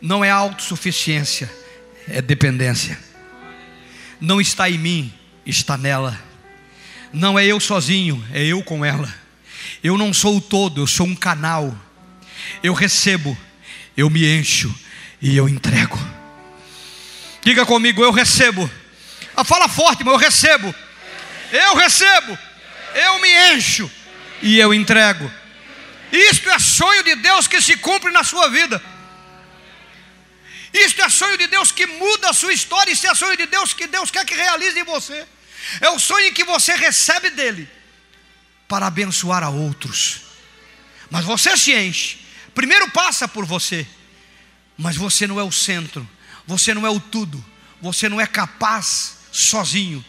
não 0.04 0.22
é 0.24 0.30
autossuficiência, 0.30 1.50
é 2.10 2.22
dependência. 2.22 3.00
Não 4.20 4.42
está 4.42 4.70
em 4.70 4.78
mim, 4.78 5.14
está 5.46 5.78
nela. 5.78 6.20
Não 7.14 7.40
é 7.40 7.46
eu 7.46 7.58
sozinho, 7.58 8.22
é 8.34 8.44
eu 8.44 8.62
com 8.62 8.84
ela. 8.84 9.12
Eu 9.82 9.98
não 9.98 10.14
sou 10.14 10.38
o 10.38 10.42
todo, 10.42 10.82
eu 10.82 10.88
sou 10.88 11.08
um 11.08 11.16
canal. 11.16 11.74
Eu 12.62 12.74
recebo, 12.74 13.38
eu 13.96 14.10
me 14.10 14.26
encho 14.26 14.78
e 15.22 15.38
eu 15.38 15.48
entrego. 15.48 15.98
Diga 17.42 17.66
comigo, 17.66 18.04
eu 18.04 18.12
recebo. 18.12 18.70
Ah, 19.34 19.46
fala 19.46 19.70
forte, 19.70 20.04
mas 20.04 20.14
eu 20.14 20.20
recebo. 20.20 20.76
Eu 21.54 21.76
recebo, 21.76 22.36
eu 22.96 23.20
me 23.20 23.56
encho 23.56 23.90
e 24.42 24.58
eu 24.58 24.74
entrego. 24.74 25.32
Isto 26.12 26.50
é 26.50 26.58
sonho 26.58 27.04
de 27.04 27.16
Deus 27.18 27.48
que 27.48 27.62
se 27.62 27.78
cumpre 27.78 28.12
na 28.12 28.24
sua 28.24 28.50
vida. 28.50 28.82
Isto 30.74 31.04
é 31.04 31.10
sonho 31.10 31.38
de 31.38 31.46
Deus 31.46 31.72
que 31.72 31.86
muda 31.86 32.32
a 32.32 32.34
sua 32.34 32.52
história, 32.52 32.92
isso 32.92 33.06
é 33.06 33.14
sonho 33.14 33.38
de 33.38 33.46
Deus 33.46 33.72
que 33.72 33.86
Deus 33.86 34.10
quer 34.10 34.26
que 34.26 34.34
realize 34.34 34.80
em 34.80 34.84
você. 34.84 35.28
É 35.80 35.92
o 35.92 36.00
sonho 36.00 36.34
que 36.34 36.44
você 36.44 36.74
recebe 36.74 37.30
dele 37.30 37.70
para 38.68 38.88
abençoar 38.88 39.44
a 39.44 39.50
outros. 39.50 40.22
Mas 41.12 41.24
você 41.24 41.56
se 41.56 41.72
enche. 41.72 42.18
Primeiro 42.56 42.90
passa 42.90 43.28
por 43.28 43.46
você. 43.46 43.86
Mas 44.76 44.96
você 44.96 45.28
não 45.28 45.40
é 45.40 45.44
o 45.44 45.52
centro, 45.52 46.10
você 46.48 46.74
não 46.74 46.88
é 46.88 46.90
o 46.90 47.00
tudo, 47.00 47.44
você 47.80 48.10
não 48.10 48.20
é 48.20 48.26
capaz 48.26 49.18
sozinho. 49.32 50.04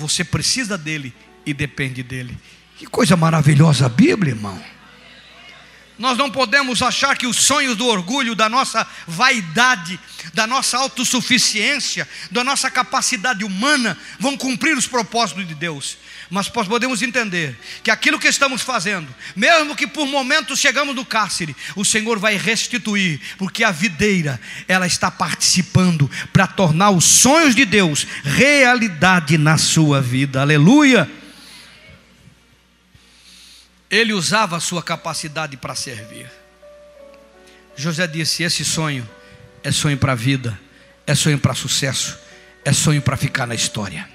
Você 0.00 0.24
precisa 0.24 0.76
dele 0.78 1.14
e 1.44 1.52
depende 1.52 2.02
dele. 2.02 2.36
Que 2.76 2.86
coisa 2.86 3.16
maravilhosa 3.16 3.86
a 3.86 3.88
Bíblia, 3.88 4.32
irmão. 4.32 4.60
Nós 5.98 6.16
não 6.16 6.30
podemos 6.30 6.80
achar 6.80 7.14
que 7.14 7.26
os 7.26 7.36
sonhos 7.36 7.76
do 7.76 7.86
orgulho, 7.86 8.34
da 8.34 8.48
nossa 8.48 8.86
vaidade, 9.06 10.00
da 10.32 10.46
nossa 10.46 10.78
autossuficiência, 10.78 12.08
da 12.30 12.42
nossa 12.42 12.70
capacidade 12.70 13.44
humana 13.44 13.98
vão 14.18 14.34
cumprir 14.34 14.74
os 14.78 14.86
propósitos 14.86 15.46
de 15.46 15.54
Deus. 15.54 15.98
Mas 16.30 16.48
podemos 16.48 17.02
entender 17.02 17.58
que 17.82 17.90
aquilo 17.90 18.18
que 18.18 18.28
estamos 18.28 18.62
fazendo, 18.62 19.12
mesmo 19.34 19.74
que 19.74 19.86
por 19.86 20.06
momentos 20.06 20.60
chegamos 20.60 20.94
no 20.94 21.04
cárcere, 21.04 21.56
o 21.74 21.84
Senhor 21.84 22.18
vai 22.18 22.36
restituir, 22.36 23.20
porque 23.36 23.64
a 23.64 23.72
videira, 23.72 24.40
ela 24.68 24.86
está 24.86 25.10
participando 25.10 26.08
para 26.32 26.46
tornar 26.46 26.90
os 26.90 27.04
sonhos 27.04 27.54
de 27.54 27.64
Deus 27.64 28.06
realidade 28.22 29.36
na 29.36 29.58
sua 29.58 30.00
vida. 30.00 30.40
Aleluia! 30.40 31.10
ele 33.90 34.12
usava 34.12 34.56
a 34.56 34.60
sua 34.60 34.82
capacidade 34.82 35.56
para 35.56 35.74
servir. 35.74 36.30
José 37.76 38.06
disse: 38.06 38.44
Esse 38.44 38.64
sonho 38.64 39.08
é 39.64 39.72
sonho 39.72 39.98
para 39.98 40.12
a 40.12 40.14
vida, 40.14 40.58
é 41.06 41.14
sonho 41.14 41.38
para 41.38 41.54
sucesso, 41.54 42.16
é 42.64 42.72
sonho 42.72 43.02
para 43.02 43.16
ficar 43.16 43.46
na 43.46 43.54
história. 43.54 44.08